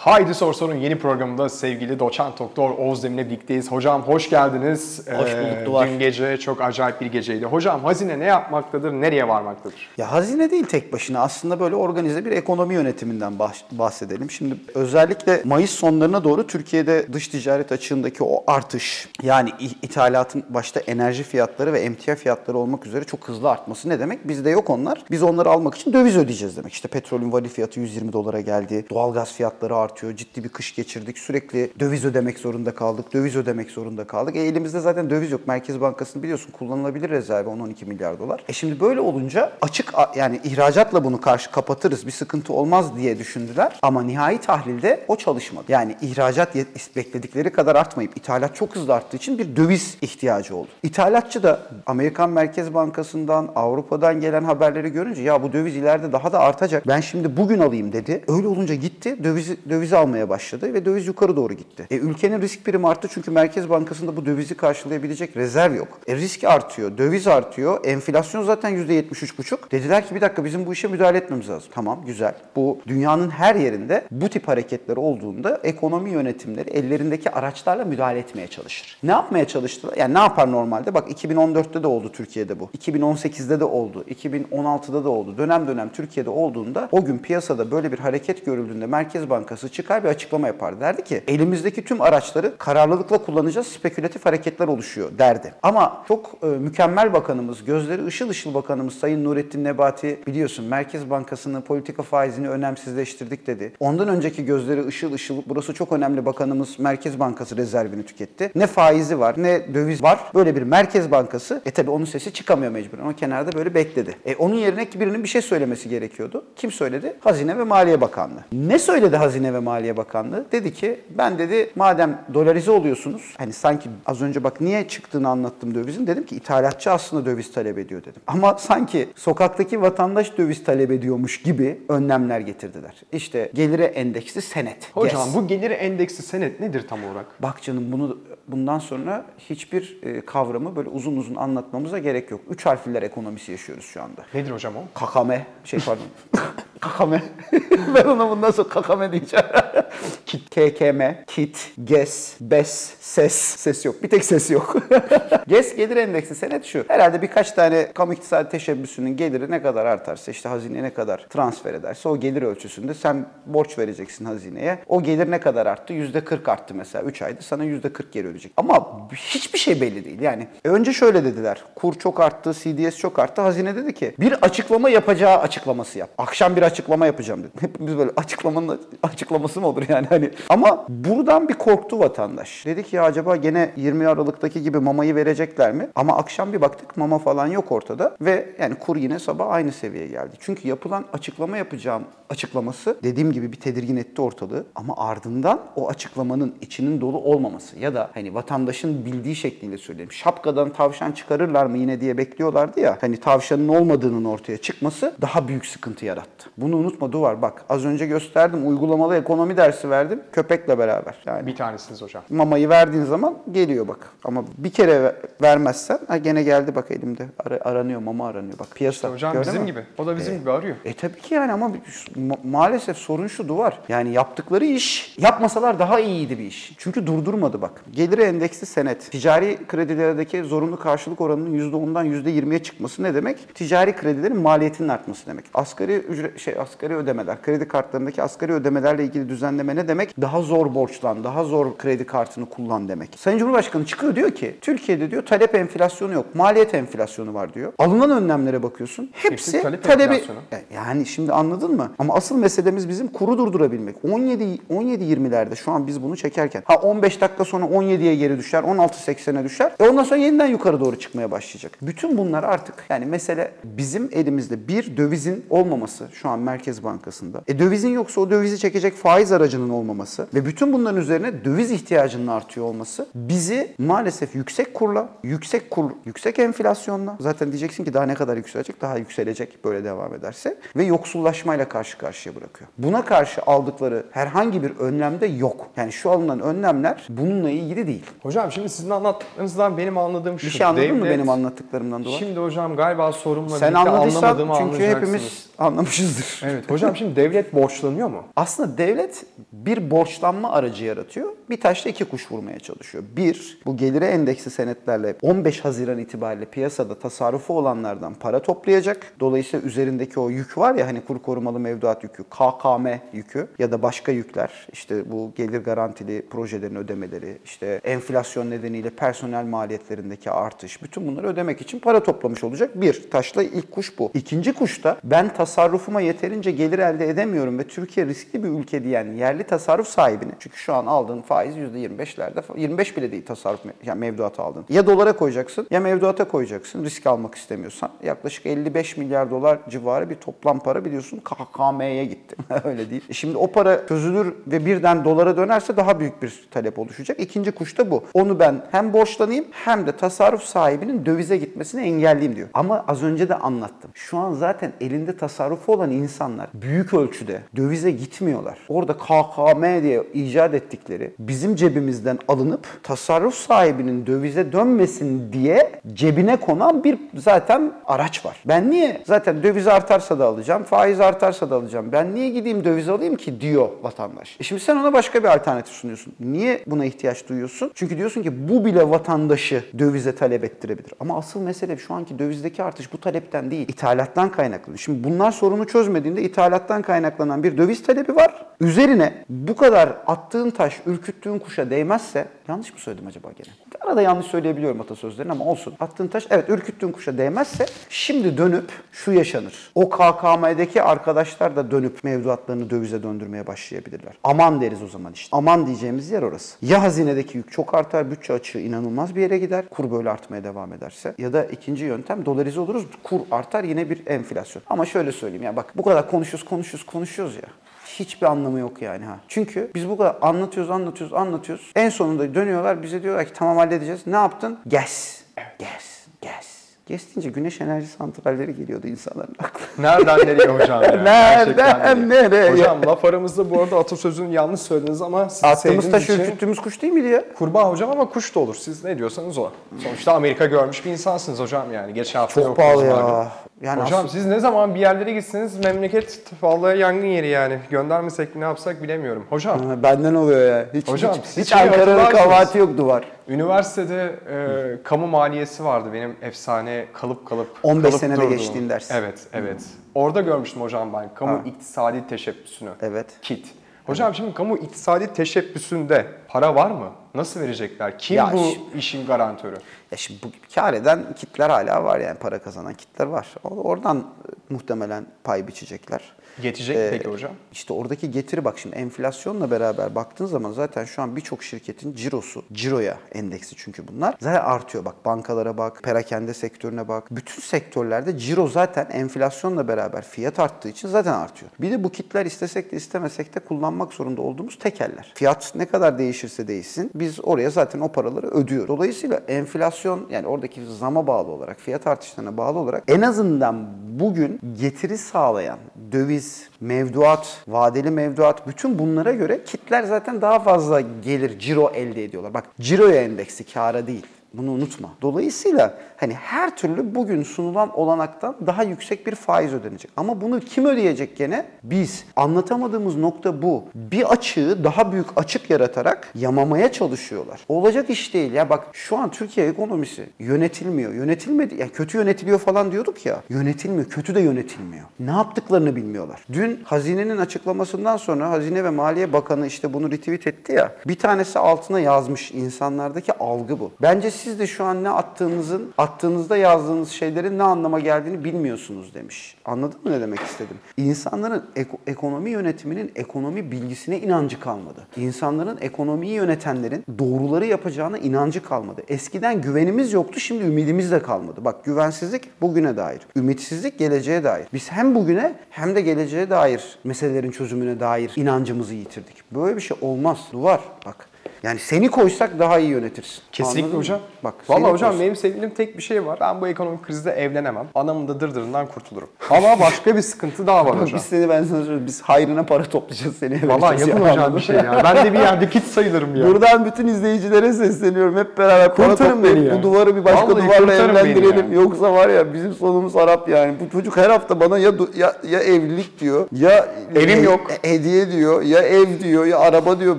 Haydi 0.00 0.34
Sor 0.34 0.52
Sor'un 0.52 0.74
yeni 0.74 0.98
programında 0.98 1.48
sevgili 1.48 1.98
doçent 1.98 2.38
doktor 2.38 2.70
Oğuz 2.70 3.02
Demir'le 3.02 3.26
birlikteyiz. 3.26 3.72
Hocam 3.72 4.02
hoş 4.02 4.30
geldiniz. 4.30 5.08
Ee, 5.08 5.14
Hoş 5.14 5.32
bulduk, 5.32 5.66
Duvar. 5.66 5.88
Dün 5.88 5.98
gece 5.98 6.36
çok 6.36 6.62
acayip 6.62 7.00
bir 7.00 7.06
geceydi. 7.06 7.44
Hocam 7.44 7.84
hazine 7.84 8.18
ne 8.18 8.24
yapmaktadır, 8.24 8.92
nereye 8.92 9.28
varmaktadır? 9.28 9.88
Ya 9.98 10.12
hazine 10.12 10.50
değil 10.50 10.64
tek 10.64 10.92
başına 10.92 11.20
aslında 11.20 11.60
böyle 11.60 11.74
organize 11.74 12.24
bir 12.24 12.30
ekonomi 12.32 12.74
yönetiminden 12.74 13.32
bah- 13.32 13.78
bahsedelim. 13.78 14.30
Şimdi 14.30 14.54
özellikle 14.74 15.42
Mayıs 15.44 15.70
sonlarına 15.70 16.24
doğru 16.24 16.46
Türkiye'de 16.46 17.12
dış 17.12 17.28
ticaret 17.28 17.72
açığındaki 17.72 18.24
o 18.24 18.44
artış 18.46 19.08
yani 19.22 19.50
ithalatın 19.82 20.44
başta 20.48 20.80
enerji 20.80 21.22
fiyatları 21.22 21.72
ve 21.72 21.80
emtia 21.80 22.14
fiyatları 22.14 22.58
olmak 22.58 22.86
üzere 22.86 23.04
çok 23.04 23.28
hızlı 23.28 23.50
artması 23.50 23.88
ne 23.88 24.00
demek? 24.00 24.28
Bizde 24.28 24.50
yok 24.50 24.70
onlar. 24.70 25.04
Biz 25.10 25.22
onları 25.22 25.48
almak 25.48 25.74
için 25.74 25.92
döviz 25.92 26.16
ödeyeceğiz 26.16 26.56
demek. 26.56 26.72
İşte 26.72 26.88
petrolün 26.88 27.32
varil 27.32 27.48
fiyatı 27.48 27.80
120 27.80 28.12
dolara 28.12 28.40
geldi. 28.40 28.84
Doğalgaz 28.90 29.32
fiyatları 29.32 29.76
artıyor. 29.90 30.16
Ciddi 30.16 30.44
bir 30.44 30.48
kış 30.48 30.74
geçirdik. 30.74 31.18
Sürekli 31.18 31.70
döviz 31.80 32.04
ödemek 32.04 32.38
zorunda 32.38 32.74
kaldık. 32.74 33.14
Döviz 33.14 33.36
ödemek 33.36 33.70
zorunda 33.70 34.04
kaldık. 34.04 34.36
E 34.36 34.40
elimizde 34.40 34.80
zaten 34.80 35.10
döviz 35.10 35.30
yok. 35.30 35.46
Merkez 35.46 35.80
Bankası'nın 35.80 36.22
biliyorsun 36.22 36.50
kullanılabilir 36.50 37.10
rezervi 37.10 37.48
10-12 37.48 37.84
milyar 37.84 38.18
dolar. 38.18 38.44
E 38.48 38.52
şimdi 38.52 38.80
böyle 38.80 39.00
olunca 39.00 39.52
açık 39.62 39.92
yani 40.16 40.40
ihracatla 40.44 41.04
bunu 41.04 41.20
karşı 41.20 41.50
kapatırız. 41.50 42.06
Bir 42.06 42.12
sıkıntı 42.12 42.52
olmaz 42.52 42.96
diye 42.96 43.18
düşündüler. 43.18 43.78
Ama 43.82 44.02
nihai 44.02 44.38
tahlilde 44.38 45.04
o 45.08 45.16
çalışmadı. 45.16 45.64
Yani 45.68 45.96
ihracat 46.02 46.54
bekledikleri 46.96 47.50
kadar 47.50 47.76
artmayıp 47.76 48.16
ithalat 48.16 48.56
çok 48.56 48.76
hızlı 48.76 48.94
arttığı 48.94 49.16
için 49.16 49.38
bir 49.38 49.56
döviz 49.56 49.96
ihtiyacı 50.00 50.56
oldu. 50.56 50.68
İthalatçı 50.82 51.42
da 51.42 51.60
Amerikan 51.86 52.30
Merkez 52.30 52.74
Bankası'ndan, 52.74 53.48
Avrupa'dan 53.54 54.20
gelen 54.20 54.44
haberleri 54.44 54.92
görünce 54.92 55.22
ya 55.22 55.42
bu 55.42 55.52
döviz 55.52 55.76
ileride 55.76 56.12
daha 56.12 56.32
da 56.32 56.38
artacak. 56.40 56.88
Ben 56.88 57.00
şimdi 57.00 57.36
bugün 57.36 57.58
alayım 57.58 57.92
dedi. 57.92 58.24
Öyle 58.28 58.48
olunca 58.48 58.74
gitti 58.74 59.24
dövizi, 59.24 59.56
dövizi 59.80 59.96
almaya 59.96 60.28
başladı 60.28 60.74
ve 60.74 60.84
döviz 60.84 61.06
yukarı 61.06 61.36
doğru 61.36 61.54
gitti. 61.54 61.86
E, 61.90 61.96
ülkenin 61.96 62.40
risk 62.40 62.64
primi 62.64 62.88
arttı 62.88 63.08
çünkü 63.10 63.30
Merkez 63.30 63.70
Bankası'nda 63.70 64.16
bu 64.16 64.26
dövizi 64.26 64.54
karşılayabilecek 64.54 65.36
rezerv 65.36 65.74
yok. 65.74 65.88
E, 66.06 66.16
risk 66.16 66.44
artıyor, 66.44 66.98
döviz 66.98 67.26
artıyor, 67.26 67.84
enflasyon 67.84 68.42
zaten 68.42 68.72
%73,5. 68.72 69.70
Dediler 69.70 70.08
ki 70.08 70.14
bir 70.14 70.20
dakika 70.20 70.44
bizim 70.44 70.66
bu 70.66 70.72
işe 70.72 70.88
müdahale 70.88 71.18
etmemiz 71.18 71.48
lazım. 71.48 71.68
Tamam 71.74 72.02
güzel. 72.06 72.34
Bu 72.56 72.78
dünyanın 72.86 73.30
her 73.30 73.54
yerinde 73.54 74.04
bu 74.10 74.28
tip 74.28 74.48
hareketler 74.48 74.96
olduğunda 74.96 75.60
ekonomi 75.64 76.10
yönetimleri 76.10 76.70
ellerindeki 76.70 77.30
araçlarla 77.30 77.84
müdahale 77.84 78.18
etmeye 78.18 78.48
çalışır. 78.48 78.98
Ne 79.02 79.10
yapmaya 79.10 79.48
çalıştılar? 79.48 79.96
Yani 79.96 80.14
ne 80.14 80.18
yapar 80.18 80.52
normalde? 80.52 80.94
Bak 80.94 81.10
2014'te 81.10 81.82
de 81.82 81.86
oldu 81.86 82.12
Türkiye'de 82.12 82.60
bu. 82.60 82.70
2018'de 82.78 83.60
de 83.60 83.64
oldu. 83.64 84.04
2016'da 84.10 85.04
da 85.04 85.08
oldu. 85.08 85.38
Dönem 85.38 85.68
dönem 85.68 85.88
Türkiye'de 85.92 86.30
olduğunda 86.30 86.88
o 86.92 87.04
gün 87.04 87.18
piyasada 87.18 87.70
böyle 87.70 87.92
bir 87.92 87.98
hareket 87.98 88.46
görüldüğünde 88.46 88.86
Merkez 88.86 89.30
Bankası 89.30 89.69
çıkar 89.72 90.04
bir 90.04 90.08
açıklama 90.08 90.46
yapar. 90.46 90.80
Derdi 90.80 91.04
ki 91.04 91.22
elimizdeki 91.28 91.84
tüm 91.84 92.00
araçları 92.00 92.58
kararlılıkla 92.58 93.18
kullanacağız. 93.18 93.66
Spekülatif 93.66 94.26
hareketler 94.26 94.68
oluşuyor 94.68 95.18
derdi. 95.18 95.54
Ama 95.62 96.04
çok 96.08 96.30
e, 96.42 96.46
mükemmel 96.46 97.12
bakanımız, 97.12 97.64
gözleri 97.64 98.06
ışıl 98.06 98.28
ışıl 98.28 98.54
bakanımız 98.54 98.94
Sayın 98.94 99.24
Nurettin 99.24 99.64
Nebati 99.64 100.18
biliyorsun 100.26 100.64
Merkez 100.64 101.10
Bankası'nın 101.10 101.60
politika 101.60 102.02
faizini 102.02 102.48
önemsizleştirdik 102.48 103.46
dedi. 103.46 103.72
Ondan 103.80 104.08
önceki 104.08 104.44
gözleri 104.44 104.86
ışıl 104.86 105.12
ışıl 105.12 105.42
burası 105.46 105.74
çok 105.74 105.92
önemli 105.92 106.26
bakanımız 106.26 106.78
Merkez 106.78 107.20
Bankası 107.20 107.56
rezervini 107.56 108.02
tüketti. 108.02 108.50
Ne 108.54 108.66
faizi 108.66 109.20
var 109.20 109.34
ne 109.38 109.74
döviz 109.74 110.02
var. 110.02 110.20
Böyle 110.34 110.56
bir 110.56 110.62
Merkez 110.62 111.10
Bankası 111.10 111.62
e 111.66 111.70
tabi 111.70 111.90
onun 111.90 112.04
sesi 112.04 112.32
çıkamıyor 112.32 112.72
mecburen. 112.72 113.06
O 113.06 113.14
kenarda 113.14 113.52
böyle 113.52 113.74
bekledi. 113.74 114.16
E 114.26 114.36
onun 114.36 114.54
yerine 114.54 114.86
birinin 115.00 115.22
bir 115.22 115.28
şey 115.28 115.42
söylemesi 115.42 115.88
gerekiyordu. 115.88 116.44
Kim 116.56 116.70
söyledi? 116.70 117.16
Hazine 117.20 117.58
ve 117.58 117.64
Maliye 117.64 118.00
Bakanlığı. 118.00 118.44
Ne 118.52 118.78
söyledi 118.78 119.16
Hazine 119.16 119.54
ve 119.54 119.58
Maliye 119.60 119.96
Bakanlığı? 119.96 120.46
Dedi 120.52 120.72
ki 120.74 121.00
ben 121.10 121.38
dedi 121.38 121.70
madem 121.76 122.22
dolarize 122.34 122.70
oluyorsunuz 122.70 123.34
hani 123.38 123.52
sanki 123.52 123.88
az 124.06 124.22
önce 124.22 124.44
bak 124.44 124.60
niye 124.60 124.88
çıktığını 124.88 125.28
anlattım 125.28 125.74
dövizin 125.74 126.06
dedim 126.06 126.26
ki 126.26 126.36
ithalatçı 126.36 126.90
aslında 126.90 127.26
döviz 127.26 127.52
talep 127.52 127.78
ediyor 127.78 128.00
dedim. 128.04 128.22
Ama 128.26 128.58
sanki 128.58 129.08
sokaktaki 129.16 129.82
vatandaş 129.82 130.38
döviz 130.38 130.64
talep 130.64 130.90
ediyormuş 130.90 131.42
gibi 131.42 131.78
önlemler 131.88 132.40
getirdiler. 132.40 132.94
İşte 133.12 133.50
gelire 133.54 133.84
endeksli 133.84 134.42
senet. 134.42 134.90
Hocam 134.96 135.26
Yes. 135.26 135.34
bu 135.34 135.46
gelir 135.46 135.70
endeksi 135.70 136.22
senet 136.22 136.60
nedir 136.60 136.88
tam 136.88 137.04
olarak? 137.04 137.26
Bak 137.42 137.62
canım 137.62 137.92
bunu 137.92 138.18
bundan 138.48 138.78
sonra 138.78 139.24
hiçbir 139.38 139.98
e, 140.02 140.20
kavramı 140.20 140.76
böyle 140.76 140.88
uzun 140.88 141.16
uzun 141.16 141.34
anlatmamıza 141.34 141.98
gerek 141.98 142.30
yok. 142.30 142.40
Üç 142.50 142.66
harfliler 142.66 143.02
ekonomisi 143.02 143.52
yaşıyoruz 143.52 143.84
şu 143.84 144.02
anda. 144.02 144.22
Nedir 144.34 144.50
hocam 144.50 144.76
o? 144.76 144.98
Kakame. 144.98 145.46
Şey 145.64 145.80
pardon. 145.86 146.04
kakame. 146.80 147.22
ben 147.94 148.04
ona 148.04 148.30
bundan 148.30 148.50
sonra 148.50 148.68
kakame 148.68 149.12
diyeceğim. 149.12 149.46
Kit. 150.26 150.50
KKM. 150.50 151.00
Kit. 151.26 151.72
GES. 151.84 152.34
BES. 152.40 152.94
SES. 153.00 153.34
Ses 153.34 153.84
yok. 153.84 154.02
Bir 154.02 154.08
tek 154.08 154.24
ses 154.24 154.50
yok. 154.50 154.76
GES 155.48 155.76
gelir 155.76 155.96
endeksi 155.96 156.34
senet 156.34 156.64
şu. 156.64 156.84
Herhalde 156.88 157.22
birkaç 157.22 157.52
tane 157.52 157.92
kamu 157.92 158.12
iktisadi 158.12 158.48
teşebbüsünün 158.48 159.16
geliri 159.16 159.50
ne 159.50 159.62
kadar 159.62 159.86
artarsa 159.86 160.30
işte 160.30 160.48
hazine 160.48 160.82
ne 160.82 160.94
kadar 160.94 161.26
transfer 161.30 161.74
ederse 161.74 162.08
o 162.08 162.20
gelir 162.20 162.42
ölçüsünde 162.42 162.94
sen 162.94 163.26
borç 163.46 163.78
vereceksin 163.78 164.24
hazineye. 164.24 164.78
O 164.88 165.02
gelir 165.02 165.30
ne 165.30 165.40
kadar 165.40 165.66
arttı? 165.66 165.92
%40 165.92 166.50
arttı 166.50 166.74
mesela 166.74 167.04
3 167.04 167.22
ayda 167.22 167.42
sana 167.42 167.64
%40 167.64 168.10
geri 168.12 168.26
ödeyecek. 168.26 168.52
Ama 168.56 169.08
hiçbir 169.14 169.58
şey 169.58 169.80
belli 169.80 170.04
değil. 170.04 170.20
Yani 170.20 170.46
önce 170.64 170.92
şöyle 170.92 171.24
dediler. 171.24 171.64
Kur 171.74 171.94
çok 171.94 172.20
arttı, 172.20 172.52
CDS 172.52 172.96
çok 172.98 173.18
arttı. 173.18 173.42
Hazine 173.42 173.76
dedi 173.76 173.94
ki 173.94 174.14
bir 174.20 174.32
açıklama 174.42 174.90
yapacağı 174.90 175.38
açıklaması 175.38 175.98
yap. 175.98 176.10
Akşam 176.18 176.56
bir 176.56 176.62
açıklama 176.70 177.06
yapacağım 177.06 177.42
dedi. 177.42 177.52
Hepimiz 177.60 177.98
böyle 177.98 178.10
açıklamanın 178.16 178.80
açıklaması 179.02 179.60
mı 179.60 179.66
olur 179.66 179.82
yani 179.88 180.06
hani. 180.06 180.30
Ama 180.48 180.86
buradan 180.88 181.48
bir 181.48 181.54
korktu 181.54 181.98
vatandaş. 181.98 182.66
Dedi 182.66 182.82
ki 182.82 182.96
ya 182.96 183.02
acaba 183.02 183.36
gene 183.36 183.70
20 183.76 184.08
Aralık'taki 184.08 184.62
gibi 184.62 184.78
mamayı 184.78 185.14
verecekler 185.14 185.72
mi? 185.72 185.88
Ama 185.94 186.16
akşam 186.16 186.52
bir 186.52 186.60
baktık 186.60 186.96
mama 186.96 187.18
falan 187.18 187.46
yok 187.46 187.72
ortada 187.72 188.16
ve 188.20 188.54
yani 188.60 188.74
kur 188.74 188.96
yine 188.96 189.18
sabah 189.18 189.48
aynı 189.50 189.72
seviyeye 189.72 190.08
geldi. 190.08 190.36
Çünkü 190.40 190.68
yapılan 190.68 191.04
açıklama 191.12 191.56
yapacağım 191.56 192.04
açıklaması 192.30 192.96
dediğim 193.02 193.32
gibi 193.32 193.52
bir 193.52 193.56
tedirgin 193.56 193.96
etti 193.96 194.22
ortalığı 194.22 194.66
ama 194.74 194.94
ardından 194.96 195.60
o 195.76 195.88
açıklamanın 195.88 196.54
içinin 196.60 197.00
dolu 197.00 197.18
olmaması 197.18 197.78
ya 197.78 197.94
da 197.94 198.10
hani 198.14 198.34
vatandaşın 198.34 199.04
bildiği 199.04 199.36
şekliyle 199.36 199.78
söyleyeyim. 199.78 200.12
Şapkadan 200.12 200.70
tavşan 200.72 201.12
çıkarırlar 201.12 201.66
mı 201.66 201.78
yine 201.78 202.00
diye 202.00 202.18
bekliyorlardı 202.18 202.80
ya. 202.80 202.98
Hani 203.00 203.16
tavşanın 203.16 203.68
olmadığının 203.68 204.24
ortaya 204.24 204.58
çıkması 204.58 205.14
daha 205.20 205.48
büyük 205.48 205.66
sıkıntı 205.66 206.06
yarattı. 206.06 206.50
Bunu 206.60 206.76
unutma 206.76 207.12
duvar 207.12 207.42
bak. 207.42 207.64
Az 207.68 207.84
önce 207.84 208.06
gösterdim 208.06 208.68
uygulamalı 208.68 209.16
ekonomi 209.16 209.56
dersi 209.56 209.90
verdim 209.90 210.20
köpekle 210.32 210.78
beraber. 210.78 211.14
Yani 211.26 211.46
Bir 211.46 211.56
tanesiniz 211.56 212.02
hocam. 212.02 212.22
mamayı 212.30 212.68
verdiğin 212.68 213.04
zaman 213.04 213.38
geliyor 213.52 213.88
bak. 213.88 213.98
Ama 214.24 214.44
bir 214.58 214.70
kere 214.70 215.02
ve- 215.02 215.14
vermezsen 215.42 215.98
ha 216.08 216.16
gene 216.16 216.42
geldi 216.42 216.74
bak 216.74 216.90
elimde. 216.90 217.26
Ara- 217.46 217.60
aranıyor 217.64 218.00
mama 218.00 218.28
aranıyor 218.28 218.58
bak. 218.58 218.66
Piyasa. 218.74 219.12
Hocam 219.12 219.32
gördün 219.32 219.48
bizim 219.48 219.60
mü? 219.62 219.66
gibi. 219.66 219.84
O 219.98 220.06
da 220.06 220.16
bizim 220.16 220.40
gibi 220.40 220.50
arıyor. 220.50 220.76
E 220.84 220.94
tabii 220.94 221.20
ki 221.20 221.34
yani 221.34 221.52
ama 221.52 221.70
ma- 222.16 222.36
maalesef 222.50 222.96
sorun 222.96 223.26
şu 223.26 223.48
duvar. 223.48 223.78
Yani 223.88 224.12
yaptıkları 224.12 224.64
iş 224.64 225.14
yapmasalar 225.18 225.78
daha 225.78 226.00
iyiydi 226.00 226.38
bir 226.38 226.44
iş. 226.44 226.72
Çünkü 226.78 227.06
durdurmadı 227.06 227.62
bak. 227.62 227.84
Gelir 227.92 228.18
endeksli 228.18 228.66
senet. 228.66 229.10
Ticari 229.10 229.58
kredilerdeki 229.68 230.44
zorunlu 230.44 230.78
karşılık 230.78 231.20
oranının 231.20 231.54
%10'dan 231.70 232.06
%20'ye 232.06 232.62
çıkması 232.62 233.02
ne 233.02 233.14
demek? 233.14 233.54
Ticari 233.54 233.96
kredilerin 233.96 234.36
maliyetinin 234.40 234.88
artması 234.88 235.26
demek. 235.26 235.44
Asgari 235.54 235.94
ücret 235.96 236.38
şey 236.38 236.49
asgari 236.58 236.96
ödemeler, 236.96 237.42
kredi 237.42 237.68
kartlarındaki 237.68 238.22
asgari 238.22 238.52
ödemelerle 238.52 239.04
ilgili 239.04 239.28
düzenleme 239.28 239.76
ne 239.76 239.88
demek? 239.88 240.20
Daha 240.20 240.42
zor 240.42 240.74
borçlan, 240.74 241.24
daha 241.24 241.44
zor 241.44 241.76
kredi 241.78 242.06
kartını 242.06 242.46
kullan 242.48 242.88
demek. 242.88 243.10
Sayın 243.16 243.38
Cumhurbaşkanı 243.38 243.86
çıkıyor 243.86 244.16
diyor 244.16 244.30
ki 244.30 244.56
Türkiye'de 244.60 245.10
diyor 245.10 245.26
talep 245.26 245.54
enflasyonu 245.54 246.12
yok, 246.12 246.34
maliyet 246.34 246.74
enflasyonu 246.74 247.34
var 247.34 247.54
diyor. 247.54 247.72
Alınan 247.78 248.10
önlemlere 248.22 248.62
bakıyorsun. 248.62 249.10
Hepsi, 249.12 249.30
Hepsi 249.32 249.62
talep 249.62 249.82
talebi 249.84 250.14
enflasyonu. 250.14 250.38
e, 250.52 250.74
Yani 250.74 251.06
şimdi 251.06 251.32
anladın 251.32 251.76
mı? 251.76 251.92
Ama 251.98 252.14
asıl 252.14 252.36
meselemiz 252.38 252.88
bizim 252.88 253.08
kuru 253.08 253.38
durdurabilmek. 253.38 253.96
17 254.04 254.58
17 254.68 255.04
20'lerde 255.04 255.56
şu 255.56 255.72
an 255.72 255.86
biz 255.86 256.02
bunu 256.02 256.16
çekerken 256.16 256.62
ha 256.66 256.74
15 256.76 257.20
dakika 257.20 257.44
sonra 257.44 257.64
17'ye 257.64 258.14
geri 258.16 258.38
düşer, 258.38 258.62
16.80'e 258.62 259.44
düşer. 259.44 259.72
E 259.80 259.88
ondan 259.88 260.04
sonra 260.04 260.20
yeniden 260.20 260.46
yukarı 260.46 260.80
doğru 260.80 260.98
çıkmaya 260.98 261.30
başlayacak. 261.30 261.72
Bütün 261.82 262.18
bunlar 262.18 262.44
artık 262.44 262.74
yani 262.90 263.06
mesele 263.06 263.52
bizim 263.64 264.08
elimizde 264.12 264.68
bir 264.68 264.96
dövizin 264.96 265.44
olmaması 265.50 266.08
şu 266.12 266.28
an 266.28 266.29
Merkez 266.36 266.84
Bankası'nda. 266.84 267.40
E 267.48 267.58
dövizin 267.58 267.88
yoksa 267.88 268.20
o 268.20 268.30
dövizi 268.30 268.58
çekecek 268.58 268.94
faiz 268.96 269.32
aracının 269.32 269.70
olmaması 269.70 270.26
ve 270.34 270.46
bütün 270.46 270.72
bunların 270.72 271.00
üzerine 271.00 271.44
döviz 271.44 271.70
ihtiyacının 271.70 272.26
artıyor 272.26 272.66
olması 272.66 273.06
bizi 273.14 273.74
maalesef 273.78 274.34
yüksek 274.34 274.74
kurla, 274.74 275.08
yüksek 275.22 275.70
kur, 275.70 275.90
yüksek 276.04 276.38
enflasyonla 276.38 277.16
zaten 277.20 277.48
diyeceksin 277.48 277.84
ki 277.84 277.94
daha 277.94 278.06
ne 278.06 278.14
kadar 278.14 278.36
yükselecek? 278.36 278.80
Daha 278.80 278.96
yükselecek 278.96 279.64
böyle 279.64 279.84
devam 279.84 280.14
ederse 280.14 280.58
ve 280.76 280.84
yoksullaşmayla 280.84 281.68
karşı 281.68 281.98
karşıya 281.98 282.34
bırakıyor. 282.36 282.70
Buna 282.78 283.04
karşı 283.04 283.42
aldıkları 283.46 284.06
herhangi 284.10 284.62
bir 284.62 284.76
önlemde 284.76 285.26
yok. 285.26 285.66
Yani 285.76 285.92
şu 285.92 286.10
alınan 286.10 286.40
önlemler 286.40 287.06
bununla 287.08 287.50
ilgili 287.50 287.86
değil. 287.86 288.04
Hocam 288.22 288.52
şimdi 288.52 288.68
sizin 288.68 288.90
anlattıklarınızdan 288.90 289.78
benim 289.78 289.98
anladığım 289.98 290.38
şu. 290.38 290.46
Bir 290.46 290.52
şey 290.52 290.66
anladın 290.66 290.94
mı 290.94 291.04
devlet- 291.04 291.14
benim 291.14 291.28
anlattıklarımdan 291.28 292.04
dolayı? 292.04 292.18
Şimdi 292.18 292.40
hocam 292.40 292.76
galiba 292.76 293.12
sorumla 293.12 293.58
Sen 293.58 293.74
birlikte 293.74 293.90
anlamadığımı 293.90 294.54
çünkü 294.58 294.86
hepimiz 294.86 295.49
anlamışızdır. 295.60 296.42
Evet 296.44 296.70
hocam 296.70 296.96
şimdi 296.96 297.16
devlet 297.16 297.54
borçlanıyor 297.54 298.08
mu? 298.08 298.24
Aslında 298.36 298.78
devlet 298.78 299.24
bir 299.52 299.90
borçlanma 299.90 300.52
aracı 300.52 300.84
yaratıyor. 300.84 301.32
Bir 301.50 301.60
taşla 301.60 301.90
iki 301.90 302.04
kuş 302.04 302.32
vurmaya 302.32 302.58
çalışıyor. 302.58 303.04
Bir, 303.16 303.60
bu 303.66 303.76
gelire 303.76 304.06
endeksli 304.06 304.50
senetlerle 304.50 305.16
15 305.22 305.60
Haziran 305.60 305.98
itibariyle 305.98 306.44
piyasada 306.44 306.98
tasarrufu 306.98 307.58
olanlardan 307.58 308.14
para 308.14 308.42
toplayacak. 308.42 309.12
Dolayısıyla 309.20 309.66
üzerindeki 309.66 310.20
o 310.20 310.30
yük 310.30 310.58
var 310.58 310.74
ya 310.74 310.86
hani 310.86 311.00
kur 311.04 311.18
korumalı 311.18 311.60
mevduat 311.60 312.04
yükü, 312.04 312.24
KKM 312.24 312.86
yükü 313.12 313.48
ya 313.58 313.72
da 313.72 313.82
başka 313.82 314.12
yükler. 314.12 314.68
işte 314.72 315.10
bu 315.12 315.32
gelir 315.36 315.58
garantili 315.58 316.26
projelerin 316.30 316.76
ödemeleri, 316.76 317.38
işte 317.44 317.80
enflasyon 317.84 318.50
nedeniyle 318.50 318.90
personel 318.90 319.44
maliyetlerindeki 319.44 320.30
artış. 320.30 320.82
Bütün 320.82 321.06
bunları 321.06 321.28
ödemek 321.28 321.60
için 321.60 321.78
para 321.78 322.02
toplamış 322.02 322.44
olacak. 322.44 322.80
Bir, 322.80 323.10
taşla 323.10 323.42
ilk 323.42 323.70
kuş 323.70 323.98
bu. 323.98 324.10
İkinci 324.14 324.52
kuş 324.52 324.84
da 324.84 324.98
ben 325.04 325.34
tasarrufuma 325.50 326.00
yeterince 326.00 326.50
gelir 326.50 326.78
elde 326.78 327.08
edemiyorum 327.08 327.58
ve 327.58 327.64
Türkiye 327.64 328.06
riskli 328.06 328.44
bir 328.44 328.48
ülke 328.48 328.84
diyen 328.84 329.12
yerli 329.12 329.44
tasarruf 329.44 329.88
sahibini. 329.88 330.32
Çünkü 330.38 330.56
şu 330.56 330.74
an 330.74 330.86
aldığın 330.86 331.22
faiz 331.22 331.56
%25'lerde, 331.56 332.58
25 332.58 332.96
bile 332.96 333.12
değil 333.12 333.26
tasarruf 333.26 333.60
yani 333.84 333.98
mevduat 333.98 334.40
aldın. 334.40 334.64
Ya 334.68 334.86
dolara 334.86 335.12
koyacaksın 335.12 335.66
ya 335.70 335.80
mevduata 335.80 336.28
koyacaksın 336.28 336.84
risk 336.84 337.06
almak 337.06 337.34
istemiyorsan. 337.34 337.90
Yaklaşık 338.02 338.46
55 338.46 338.96
milyar 338.96 339.30
dolar 339.30 339.58
civarı 339.68 340.10
bir 340.10 340.14
toplam 340.14 340.60
para 340.60 340.84
biliyorsun 340.84 341.20
KKM'ye 341.24 342.04
gitti. 342.04 342.36
Öyle 342.64 342.90
değil. 342.90 343.04
E 343.08 343.12
Şimdi 343.12 343.36
o 343.36 343.52
para 343.52 343.86
çözülür 343.86 344.34
ve 344.46 344.66
birden 344.66 345.04
dolara 345.04 345.36
dönerse 345.36 345.76
daha 345.76 346.00
büyük 346.00 346.22
bir 346.22 346.48
talep 346.50 346.78
oluşacak. 346.78 347.20
İkinci 347.20 347.52
kuş 347.52 347.78
da 347.78 347.90
bu. 347.90 348.04
Onu 348.14 348.38
ben 348.38 348.62
hem 348.70 348.92
borçlanayım 348.92 349.44
hem 349.50 349.86
de 349.86 349.96
tasarruf 349.96 350.42
sahibinin 350.42 351.06
dövize 351.06 351.36
gitmesini 351.36 351.82
engelleyeyim 351.82 352.36
diyor. 352.36 352.48
Ama 352.54 352.84
az 352.88 353.02
önce 353.02 353.28
de 353.28 353.34
anlattım. 353.34 353.90
Şu 353.94 354.18
an 354.18 354.32
zaten 354.32 354.72
elinde 354.80 355.16
tasarrufu 355.40 355.72
olan 355.72 355.90
insanlar 355.90 356.48
büyük 356.54 356.94
ölçüde 356.94 357.40
dövize 357.56 357.90
gitmiyorlar. 357.90 358.58
Orada 358.68 358.96
KKM 358.96 359.82
diye 359.82 360.02
icat 360.14 360.54
ettikleri 360.54 361.14
bizim 361.18 361.56
cebimizden 361.56 362.18
alınıp 362.28 362.66
tasarruf 362.82 363.34
sahibinin 363.34 364.06
dövize 364.06 364.52
dönmesin 364.52 365.32
diye 365.32 365.80
cebine 365.94 366.36
konan 366.36 366.84
bir 366.84 366.98
zaten 367.14 367.72
araç 367.86 368.26
var. 368.26 368.36
Ben 368.44 368.70
niye 368.70 369.02
zaten 369.06 369.42
döviz 369.42 369.66
artarsa 369.66 370.18
da 370.18 370.26
alacağım, 370.26 370.62
faiz 370.62 371.00
artarsa 371.00 371.50
da 371.50 371.56
alacağım. 371.56 371.92
Ben 371.92 372.14
niye 372.14 372.30
gideyim 372.30 372.64
döviz 372.64 372.88
alayım 372.88 373.16
ki 373.16 373.40
diyor 373.40 373.68
vatandaş. 373.82 374.36
E 374.40 374.44
şimdi 374.44 374.62
sen 374.62 374.76
ona 374.76 374.92
başka 374.92 375.22
bir 375.22 375.28
alternatif 375.28 375.74
sunuyorsun. 375.74 376.12
Niye 376.20 376.64
buna 376.66 376.84
ihtiyaç 376.84 377.28
duyuyorsun? 377.28 377.70
Çünkü 377.74 377.98
diyorsun 377.98 378.22
ki 378.22 378.48
bu 378.48 378.64
bile 378.64 378.90
vatandaşı 378.90 379.64
dövize 379.78 380.14
talep 380.14 380.44
ettirebilir. 380.44 380.92
Ama 381.00 381.18
asıl 381.18 381.40
mesele 381.40 381.76
şu 381.76 381.94
anki 381.94 382.18
dövizdeki 382.18 382.62
artış 382.62 382.92
bu 382.92 383.00
talepten 383.00 383.50
değil, 383.50 383.68
ithalattan 383.68 384.30
kaynaklanıyor. 384.30 384.78
Şimdi 384.78 385.04
bunlar 385.04 385.29
sorunu 385.30 385.66
çözmediğinde 385.66 386.22
ithalattan 386.22 386.82
kaynaklanan 386.82 387.42
bir 387.42 387.58
döviz 387.58 387.82
talebi 387.82 388.16
var. 388.16 388.46
Üzerine 388.60 389.24
bu 389.28 389.56
kadar 389.56 389.88
attığın 390.06 390.50
taş, 390.50 390.80
ürküttüğün 390.86 391.38
kuşa 391.38 391.70
değmezse, 391.70 392.28
yanlış 392.48 392.72
mı 392.72 392.78
söyledim 392.78 393.06
acaba 393.06 393.28
gene? 393.38 393.54
Arada 393.80 394.02
yanlış 394.02 394.26
söyleyebiliyorum 394.26 394.80
atasözlerini 394.80 395.32
ama 395.32 395.44
olsun. 395.44 395.74
Attığın 395.80 396.08
taş, 396.08 396.26
evet 396.30 396.48
ürküttüğün 396.48 396.92
kuşa 396.92 397.18
değmezse 397.18 397.66
şimdi 397.88 398.38
dönüp 398.38 398.70
şu 398.92 399.12
yaşanır. 399.12 399.70
O 399.74 399.88
KKM'deki 399.90 400.82
arkadaşlar 400.82 401.56
da 401.56 401.70
dönüp 401.70 402.04
mevduatlarını 402.04 402.70
dövize 402.70 403.02
döndürmeye 403.02 403.46
başlayabilirler. 403.46 404.18
Aman 404.24 404.60
deriz 404.60 404.82
o 404.82 404.86
zaman 404.86 405.12
işte. 405.12 405.28
Aman 405.36 405.66
diyeceğimiz 405.66 406.10
yer 406.10 406.22
orası. 406.22 406.56
Ya 406.66 406.82
hazinedeki 406.82 407.38
yük 407.38 407.52
çok 407.52 407.74
artar, 407.74 408.10
bütçe 408.10 408.32
açığı 408.32 408.58
inanılmaz 408.58 409.16
bir 409.16 409.20
yere 409.20 409.38
gider. 409.38 409.64
Kur 409.68 409.90
böyle 409.90 410.10
artmaya 410.10 410.44
devam 410.44 410.72
ederse. 410.72 411.14
Ya 411.18 411.32
da 411.32 411.44
ikinci 411.44 411.84
yöntem 411.84 412.26
dolarize 412.26 412.60
oluruz. 412.60 412.86
Kur 413.02 413.20
artar 413.30 413.64
yine 413.64 413.90
bir 413.90 414.06
enflasyon. 414.06 414.62
Ama 414.66 414.86
şöyle 414.86 415.09
söyleyeyim 415.12 415.42
ya 415.42 415.56
bak 415.56 415.72
bu 415.76 415.82
kadar 415.82 416.10
konuşuyoruz 416.10 416.48
konuşuyoruz 416.48 416.86
konuşuyoruz 416.86 417.34
ya. 417.34 417.42
Hiçbir 417.86 418.26
anlamı 418.26 418.58
yok 418.58 418.82
yani 418.82 419.04
ha. 419.04 419.16
Çünkü 419.28 419.70
biz 419.74 419.88
bu 419.88 419.96
kadar 419.98 420.16
anlatıyoruz, 420.22 420.70
anlatıyoruz, 420.70 421.16
anlatıyoruz. 421.16 421.72
En 421.76 421.88
sonunda 421.88 422.34
dönüyorlar 422.34 422.82
bize 422.82 423.02
diyorlar 423.02 423.26
ki 423.26 423.32
tamam 423.34 423.56
halledeceğiz. 423.56 424.06
Ne 424.06 424.16
yaptın? 424.16 424.58
Gas. 424.66 425.20
Gas. 425.36 426.06
Gas. 426.22 426.60
Gas 426.90 427.00
deyince 427.06 427.30
güneş 427.30 427.60
enerji 427.60 427.86
santralleri 427.86 428.56
geliyordu 428.56 428.86
insanların 428.86 429.34
aklına. 429.38 429.90
Nereden 429.90 430.18
nereye 430.18 430.48
hocam 430.48 430.82
ya? 430.82 430.90
Nereden 431.02 432.08
nereye? 432.08 432.52
Hocam 432.52 432.86
laf 432.86 433.04
aramızda 433.04 433.50
bu 433.50 433.62
arada 433.62 433.76
atasözünü 433.78 434.34
yanlış 434.34 434.60
söylediniz 434.60 435.02
ama 435.02 435.28
siz 435.30 435.44
Attığımız 435.44 435.90
taşı 435.90 436.12
için 436.12 436.24
ürküttüğümüz 436.24 436.60
kuş 436.60 436.82
değil 436.82 436.92
miydi 436.92 437.08
ya? 437.08 437.24
kurbağa 437.34 437.70
hocam 437.70 437.90
ama 437.90 438.08
kuş 438.08 438.34
da 438.34 438.40
olur. 438.40 438.54
Siz 438.54 438.84
ne 438.84 438.98
diyorsanız 438.98 439.38
o. 439.38 439.50
Sonuçta 439.82 440.12
Amerika 440.12 440.46
görmüş 440.46 440.84
bir 440.84 440.90
insansınız 440.90 441.38
hocam 441.38 441.72
yani. 441.72 441.94
Geçen 441.94 442.20
hafta 442.20 442.42
Çok 442.42 442.56
pahalı 442.56 442.82
biz 442.82 442.90
vardı. 442.90 443.28
Ya. 443.60 443.70
Yani 443.70 443.82
hocam 443.82 443.98
aslında- 443.98 444.12
siz 444.12 444.26
ne 444.26 444.40
zaman 444.40 444.74
bir 444.74 444.80
yerlere 444.80 445.12
gitseniz 445.12 445.64
memleket 445.64 446.20
vallahi 446.42 446.78
yangın 446.78 447.06
yeri 447.06 447.28
yani. 447.28 447.58
Göndermesek 447.70 448.36
ne 448.36 448.44
yapsak 448.44 448.82
bilemiyorum. 448.82 449.26
Hocam 449.30 449.66
Ha, 449.66 449.82
Benden 449.82 450.14
oluyor 450.14 450.48
ya. 450.50 450.66
Hiç, 450.74 450.88
Hocam, 450.88 451.14
hiç, 451.14 451.36
hiç 451.36 451.52
Ankara'nın 451.52 451.78
hatırlarsınız. 451.78 452.22
kabahati 452.22 452.58
yoktu 452.58 452.86
var. 452.86 453.04
üniversitede 453.28 454.14
e, 454.30 454.82
kamu 454.82 455.06
maliyesi 455.06 455.64
vardı 455.64 455.88
benim 455.92 456.16
efsane 456.22 456.84
kalıp 456.92 457.26
kalıp 457.26 457.48
15 457.62 457.90
kalıp 457.90 458.00
senede 458.00 458.16
durduğum. 458.16 458.30
geçtiğin 458.30 458.68
ders. 458.68 458.90
Evet, 458.90 459.18
evet. 459.32 459.62
Orada 459.94 460.20
görmüştüm 460.20 460.62
hocam 460.62 460.92
ben 460.92 461.14
kamu 461.14 461.32
Ha. 461.32 461.40
iktisadi 461.44 462.06
teşebbüsünü. 462.08 462.70
Evet. 462.82 463.06
KIT. 463.22 463.46
Hocam 463.90 464.14
şimdi 464.14 464.34
kamu 464.34 464.56
iktisadi 464.58 465.12
teşebbüsünde 465.12 466.06
para 466.28 466.54
var 466.54 466.70
mı? 466.70 466.90
Nasıl 467.14 467.40
verecekler? 467.40 467.98
Kim 467.98 468.16
Ya 468.16 468.32
bu 468.32 468.36
şi- 468.36 468.76
işin 468.78 469.06
garantörü? 469.06 469.56
Ya 469.90 469.96
şimdi 469.98 470.22
bu 470.22 470.28
kar 470.54 470.74
eden 470.74 471.14
kitler 471.16 471.50
hala 471.50 471.84
var 471.84 471.98
yani 472.00 472.18
para 472.18 472.38
kazanan 472.42 472.74
kitler 472.74 473.06
var. 473.06 473.34
O- 473.44 473.48
Oradan 473.48 474.06
muhtemelen 474.50 475.06
pay 475.24 475.46
biçecekler. 475.46 476.12
Yetecek 476.44 476.76
mi 476.76 476.82
Ee, 476.82 476.90
peki 476.90 477.08
hocam? 477.08 477.32
İşte 477.52 477.72
oradaki 477.72 478.10
getiri 478.10 478.44
bak 478.44 478.58
şimdi 478.58 478.76
enflasyonla 478.76 479.50
beraber 479.50 479.94
baktığın 479.94 480.26
zaman 480.26 480.52
zaten 480.52 480.84
şu 480.84 481.02
an 481.02 481.16
birçok 481.16 481.42
şirketin 481.42 481.94
cirosu, 481.94 482.42
ciroya 482.52 482.98
endeksi 483.12 483.56
çünkü 483.56 483.88
bunlar. 483.88 484.14
Zaten 484.20 484.44
artıyor 484.44 484.84
bak 484.84 485.04
bankalara 485.04 485.58
bak, 485.58 485.82
perakende 485.82 486.34
sektörüne 486.34 486.88
bak. 486.88 487.04
Bütün 487.10 487.42
sektörlerde 487.42 488.18
ciro 488.18 488.46
zaten 488.46 488.86
enflasyonla 488.92 489.68
beraber 489.68 490.02
fiyat 490.02 490.38
arttığı 490.38 490.68
için 490.68 490.88
zaten 490.88 491.12
artıyor. 491.12 491.50
Bir 491.60 491.70
de 491.70 491.84
bu 491.84 491.90
kitler 491.90 492.26
istesek 492.26 492.72
de 492.72 492.76
istemesek 492.76 493.34
de 493.34 493.40
kullanmak 493.40 493.92
zorunda 493.92 494.22
olduğumuz 494.22 494.58
tekeller. 494.58 495.12
Fiyat 495.14 495.52
ne 495.54 495.66
kadar 495.66 495.98
değişirse 495.98 496.48
değişsin 496.48 496.90
biz 496.94 497.24
oraya 497.24 497.50
zaten 497.50 497.80
o 497.80 497.92
paraları 497.92 498.26
ödüyoruz. 498.26 498.68
Dolayısıyla 498.68 499.20
enflasyon 499.28 500.06
yani 500.10 500.26
oradaki 500.26 500.66
zama 500.66 501.06
bağlı 501.06 501.30
olarak, 501.30 501.60
fiyat 501.60 501.86
artışlarına 501.86 502.36
bağlı 502.36 502.58
olarak 502.58 502.82
en 502.88 503.00
azından 503.00 503.68
bugün 504.00 504.40
getiri 504.60 504.98
sağlayan 504.98 505.58
döviz, 505.92 506.29
mevduat, 506.60 507.42
vadeli 507.48 507.90
mevduat 507.90 508.46
bütün 508.46 508.78
bunlara 508.78 509.12
göre 509.12 509.44
kitler 509.44 509.82
zaten 509.82 510.20
daha 510.20 510.38
fazla 510.38 510.80
gelir, 510.80 511.38
ciro 511.38 511.70
elde 511.74 512.04
ediyorlar. 512.04 512.34
Bak 512.34 512.44
ciroya 512.60 513.02
endeksi, 513.02 513.44
kâra 513.44 513.86
değil. 513.86 514.06
Bunu 514.34 514.50
unutma. 514.50 514.90
Dolayısıyla 515.02 515.78
hani 515.96 516.14
her 516.14 516.56
türlü 516.56 516.94
bugün 516.94 517.22
sunulan 517.22 517.78
olanaktan 517.78 518.36
daha 518.46 518.62
yüksek 518.62 519.06
bir 519.06 519.14
faiz 519.14 519.54
ödenecek. 519.54 519.90
Ama 519.96 520.20
bunu 520.20 520.40
kim 520.40 520.66
ödeyecek 520.66 521.16
gene? 521.16 521.46
Biz. 521.62 522.04
Anlatamadığımız 522.16 522.96
nokta 522.96 523.42
bu. 523.42 523.64
Bir 523.74 524.12
açığı 524.12 524.64
daha 524.64 524.92
büyük 524.92 525.06
açık 525.16 525.50
yaratarak 525.50 526.08
yamamaya 526.14 526.72
çalışıyorlar. 526.72 527.40
Olacak 527.48 527.90
iş 527.90 528.14
değil 528.14 528.32
ya. 528.32 528.50
Bak 528.50 528.66
şu 528.72 528.96
an 528.96 529.10
Türkiye 529.10 529.46
ekonomisi 529.48 530.06
yönetilmiyor. 530.18 530.94
Yönetilmedi. 530.94 531.54
Yani 531.54 531.70
kötü 531.70 531.98
yönetiliyor 531.98 532.38
falan 532.38 532.72
diyorduk 532.72 533.06
ya. 533.06 533.22
Yönetilmiyor. 533.28 533.88
Kötü 533.88 534.14
de 534.14 534.20
yönetilmiyor. 534.20 534.84
Ne 535.00 535.10
yaptıklarını 535.10 535.76
bilmiyorlar. 535.76 536.24
Dün 536.32 536.60
hazinenin 536.64 537.18
açıklamasından 537.18 537.96
sonra 537.96 538.30
Hazine 538.30 538.64
ve 538.64 538.70
Maliye 538.70 539.12
Bakanı 539.12 539.46
işte 539.46 539.72
bunu 539.72 539.90
retweet 539.90 540.26
etti 540.26 540.52
ya. 540.52 540.72
Bir 540.86 540.98
tanesi 540.98 541.38
altına 541.38 541.80
yazmış 541.80 542.32
insanlardaki 542.32 543.12
algı 543.12 543.60
bu. 543.60 543.72
Bence 543.82 544.10
siz 544.20 544.38
de 544.38 544.46
şu 544.46 544.64
an 544.64 544.84
ne 544.84 544.88
attığınızın, 544.90 545.72
attığınızda 545.78 546.36
yazdığınız 546.36 546.90
şeylerin 546.90 547.38
ne 547.38 547.42
anlama 547.42 547.80
geldiğini 547.80 548.24
bilmiyorsunuz 548.24 548.94
demiş. 548.94 549.36
Anladın 549.44 549.78
mı 549.84 549.90
ne 549.90 550.00
demek 550.00 550.20
istedim? 550.20 550.56
İnsanların 550.76 551.44
eko- 551.56 551.78
ekonomi 551.86 552.30
yönetiminin 552.30 552.92
ekonomi 552.96 553.50
bilgisine 553.52 553.98
inancı 554.00 554.40
kalmadı. 554.40 554.86
İnsanların 554.96 555.58
ekonomiyi 555.60 556.12
yönetenlerin 556.12 556.84
doğruları 556.98 557.46
yapacağına 557.46 557.98
inancı 557.98 558.42
kalmadı. 558.42 558.82
Eskiden 558.88 559.42
güvenimiz 559.42 559.92
yoktu, 559.92 560.20
şimdi 560.20 560.44
ümidimiz 560.44 560.90
de 560.92 561.02
kalmadı. 561.02 561.44
Bak 561.44 561.64
güvensizlik 561.64 562.40
bugüne 562.40 562.76
dair, 562.76 563.00
ümitsizlik 563.16 563.78
geleceğe 563.78 564.24
dair. 564.24 564.46
Biz 564.52 564.72
hem 564.72 564.94
bugüne 564.94 565.34
hem 565.50 565.74
de 565.74 565.80
geleceğe 565.80 566.30
dair 566.30 566.78
meselelerin 566.84 567.30
çözümüne 567.30 567.80
dair 567.80 568.12
inancımızı 568.16 568.74
yitirdik. 568.74 569.32
Böyle 569.32 569.56
bir 569.56 569.60
şey 569.60 569.76
olmaz. 569.80 570.18
Duvar 570.32 570.60
bak. 570.86 571.09
Yani 571.42 571.58
seni 571.58 571.88
koysak 571.88 572.38
daha 572.38 572.58
iyi 572.58 572.68
yönetirsin. 572.70 573.22
Kesinlikle 573.32 573.60
Anladın 573.60 573.76
mı? 573.76 573.78
hocam. 573.82 573.98
Bak, 574.24 574.34
seni 574.46 574.56
hocam 574.56 574.70
koysak- 574.90 575.00
benim 575.00 575.16
sevdiğim 575.16 575.50
tek 575.50 575.76
bir 575.78 575.82
şey 575.82 576.06
var. 576.06 576.18
Ben 576.20 576.40
bu 576.40 576.48
ekonomik 576.48 576.82
krizde 576.86 577.10
evlenemem. 577.12 577.66
Anamın 577.74 578.08
da 578.08 578.20
dırdırından 578.20 578.66
kurtulurum. 578.66 579.08
Ama 579.30 579.60
başka 579.60 579.96
bir 579.96 580.02
sıkıntı 580.02 580.46
daha 580.46 580.66
var 580.66 580.80
hocam. 580.80 580.96
Biz 580.98 581.02
seni 581.02 581.28
ben 581.28 581.44
sana 581.44 581.58
söyleyeyim. 581.58 581.82
Biz 581.86 582.02
hayrına 582.02 582.42
para 582.42 582.64
toplayacağız 582.64 583.16
seni. 583.16 583.30
vereceğiz 583.48 583.88
yapın 583.88 584.04
ya, 584.04 584.12
hocam 584.12 584.36
bir 584.36 584.40
şey 584.40 584.56
ya. 584.56 584.80
Ben 584.84 585.04
de 585.06 585.12
bir 585.12 585.18
yerde 585.18 585.48
kit 585.50 585.64
sayılırım 585.64 586.16
ya. 586.16 586.26
Buradan 586.26 586.64
bütün 586.64 586.86
izleyicilere 586.86 587.52
sesleniyorum. 587.52 588.16
Hep 588.16 588.38
beraber 588.38 588.74
para 588.74 588.96
toplayıp 588.96 589.46
ya. 589.46 589.58
bu 589.58 589.62
duvarı 589.62 589.96
bir 589.96 590.04
başka 590.04 590.28
Vallahi 590.28 590.46
duvarla 590.46 590.74
evlendirelim. 590.74 591.52
Yoksa 591.52 591.92
var 591.92 592.08
ya 592.08 592.34
bizim 592.34 592.52
sonumuz 592.54 592.94
harap 592.94 593.28
yani. 593.28 593.54
Bu 593.60 593.72
çocuk 593.72 593.96
her 593.96 594.10
hafta 594.10 594.40
bana 594.40 594.58
ya 594.58 594.72
ya, 594.96 595.12
ya 595.28 595.40
evlilik 595.40 596.00
diyor, 596.00 596.26
ya 596.32 596.68
Evim 596.94 597.24
yok. 597.24 597.40
hediye 597.62 598.12
diyor, 598.12 598.42
ya 598.42 598.58
ev 598.58 599.00
diyor, 599.02 599.26
ya 599.26 599.38
araba 599.38 599.80
diyor. 599.80 599.98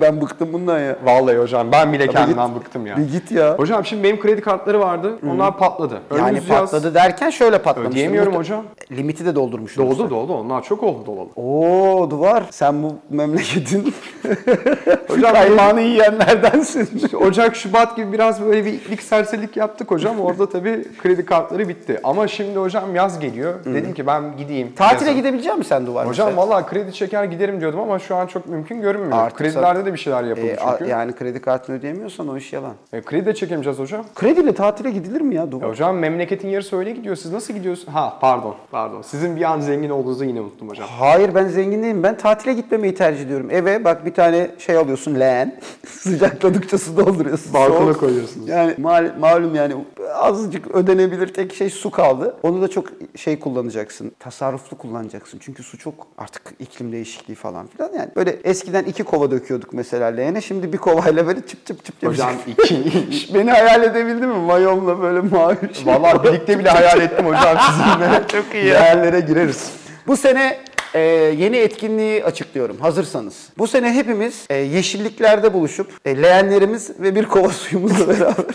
Ben 0.00 0.20
bıktım 0.20 0.52
bundan 0.52 0.78
ya. 0.78 0.96
Vallahi 1.04 1.31
hocam 1.38 1.72
ben 1.72 1.92
bile 1.92 2.08
kendimden 2.08 2.46
git- 2.48 2.56
bıktım 2.56 2.86
ya. 2.86 2.96
Bir 2.96 3.12
git 3.12 3.30
ya. 3.32 3.54
Hocam 3.58 3.84
şimdi 3.84 4.02
benim 4.04 4.20
kredi 4.20 4.40
kartları 4.40 4.80
vardı. 4.80 5.18
Onlar 5.30 5.58
patladı. 5.58 6.00
Yani 6.18 6.36
yaz. 6.36 6.46
patladı 6.48 6.94
derken 6.94 7.30
şöyle 7.30 7.58
patlamış. 7.58 7.90
Ödeyemiyorum 7.90 8.34
hocam. 8.36 8.64
Limiti 8.92 9.26
de 9.26 9.34
doldurmuşsun. 9.34 9.90
Doldu 9.90 10.10
doldu. 10.10 10.34
Onlar 10.34 10.62
çok 10.62 10.82
oldu 10.82 11.06
dolalı. 11.06 11.28
Oo 11.36 12.10
duvar. 12.10 12.44
Sen 12.50 12.82
bu 12.82 12.94
memleketin 13.10 13.94
Hocam 15.08 15.32
kaymağını 15.32 15.80
yiyenlerdensin. 15.80 16.88
Ocak, 17.26 17.56
Şubat 17.56 17.96
gibi 17.96 18.12
biraz 18.12 18.42
böyle 18.42 18.64
bir 18.64 18.72
ilk 18.72 19.02
serserilik 19.02 19.56
yaptık 19.56 19.90
hocam. 19.90 20.20
Orada 20.20 20.48
tabii 20.48 20.84
kredi 21.02 21.24
kartları 21.24 21.68
bitti. 21.68 22.00
Ama 22.04 22.28
şimdi 22.28 22.58
hocam 22.58 22.94
yaz 22.94 23.20
geliyor. 23.20 23.54
Dedim 23.64 23.94
ki 23.94 24.06
ben 24.06 24.36
gideyim. 24.36 24.72
Tatile 24.76 25.08
yazın. 25.10 25.22
gidebilecek 25.22 25.58
misin 25.58 25.68
sen 25.68 25.86
duvar? 25.86 26.06
Hocam 26.08 26.26
mesela? 26.28 26.46
vallahi 26.46 26.66
kredi 26.66 26.92
çeker 26.92 27.24
giderim 27.24 27.60
diyordum 27.60 27.80
ama 27.80 27.98
şu 27.98 28.16
an 28.16 28.26
çok 28.26 28.48
mümkün 28.48 28.80
görünmüyor. 28.82 29.18
Artık 29.18 29.38
Kredilerde 29.38 29.84
de 29.86 29.92
bir 29.92 29.98
şeyler 29.98 30.24
yapıldı 30.24 30.56
a- 30.64 30.78
çünkü. 30.78 30.90
yani 30.90 31.12
kredi 31.22 31.40
kartını 31.40 31.76
ödeyemiyorsan 31.76 32.28
o 32.28 32.36
iş 32.36 32.52
yalan. 32.52 32.72
E, 32.92 33.00
kredi 33.02 33.26
de 33.26 33.34
çekemeyeceğiz 33.34 33.78
hocam. 33.78 34.04
Krediyle 34.14 34.54
tatile 34.54 34.90
gidilir 34.90 35.20
mi 35.20 35.34
ya 35.34 35.52
duvar? 35.52 35.66
E, 35.66 35.70
hocam 35.70 35.96
memleketin 35.96 36.48
yarısı 36.48 36.76
öyle 36.76 36.90
gidiyor. 36.92 37.16
Siz 37.16 37.32
nasıl 37.32 37.54
gidiyorsunuz? 37.54 37.94
Ha 37.94 38.18
pardon, 38.20 38.54
pardon. 38.70 39.02
Sizin 39.02 39.36
bir 39.36 39.42
an 39.42 39.60
zengin 39.60 39.90
olduğunuzu 39.90 40.24
yine 40.24 40.40
unuttum 40.40 40.68
hocam. 40.68 40.88
Hayır 40.98 41.34
ben 41.34 41.48
zengin 41.48 41.82
değilim. 41.82 42.02
Ben 42.02 42.16
tatile 42.16 42.52
gitmemeyi 42.52 42.94
tercih 42.94 43.24
ediyorum. 43.24 43.50
Eve 43.50 43.84
bak 43.84 44.06
bir 44.06 44.14
tane 44.14 44.50
şey 44.58 44.76
alıyorsun 44.76 45.20
leğen. 45.20 45.60
Sıcakladıkça 45.86 46.78
su 46.78 46.96
dolduruyorsun. 46.96 47.54
Balkona 47.54 47.92
koyuyorsunuz. 47.92 48.48
Yani 48.48 48.74
mal- 48.78 49.12
malum 49.18 49.54
yani 49.54 49.74
azıcık 50.14 50.70
ödenebilir 50.70 51.28
tek 51.34 51.54
şey 51.54 51.70
su 51.70 51.90
kaldı. 51.90 52.36
Onu 52.42 52.62
da 52.62 52.68
çok 52.68 52.86
şey 53.16 53.38
kullanacaksın. 53.38 54.12
Tasarruflu 54.18 54.78
kullanacaksın. 54.78 55.38
Çünkü 55.42 55.62
su 55.62 55.78
çok 55.78 55.94
artık 56.18 56.42
iklim 56.58 56.92
değişikliği 56.92 57.34
falan 57.34 57.66
filan. 57.66 57.92
Yani 57.92 58.08
böyle 58.16 58.30
eskiden 58.44 58.84
iki 58.84 59.04
kova 59.04 59.30
döküyorduk 59.30 59.72
mesela 59.72 60.06
leğene. 60.06 60.40
Şimdi 60.40 60.72
bir 60.72 60.78
kovayla 61.12 61.26
böyle 61.26 61.46
çıp 61.46 61.66
çıp 61.66 61.84
çıp 61.84 62.06
Hocam 62.06 62.32
iki. 62.46 63.34
Beni 63.34 63.50
hayal 63.50 63.82
edebildin 63.82 64.28
mi? 64.28 64.38
Mayomla 64.38 65.02
böyle 65.02 65.20
mavi 65.20 65.56
şey. 65.74 65.86
Vallahi 65.86 66.24
birlikte 66.24 66.58
bile 66.58 66.68
hayal 66.70 67.00
ettim 67.00 67.26
hocam 67.26 67.58
sizinle. 67.66 68.22
Çok 68.28 68.54
iyi. 68.54 68.64
Değerlere 68.64 69.20
gireriz. 69.20 69.70
Bu 70.06 70.16
sene 70.16 70.58
e, 70.94 71.00
yeni 71.38 71.56
etkinliği 71.56 72.24
açıklıyorum 72.24 72.76
hazırsanız. 72.80 73.34
Bu 73.58 73.66
sene 73.66 73.92
hepimiz 73.94 74.46
e, 74.50 74.56
yeşilliklerde 74.56 75.52
buluşup 75.52 75.90
e, 76.04 76.22
leğenlerimiz 76.22 76.90
ve 77.00 77.14
bir 77.14 77.24
kova 77.24 77.48
suyumuzla 77.48 78.08
beraber. 78.20 78.54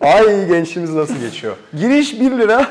Ay 0.00 0.46
gençliğimiz 0.46 0.94
nasıl 0.94 1.16
geçiyor? 1.16 1.56
Giriş 1.78 2.20
1 2.20 2.30
lira. 2.30 2.66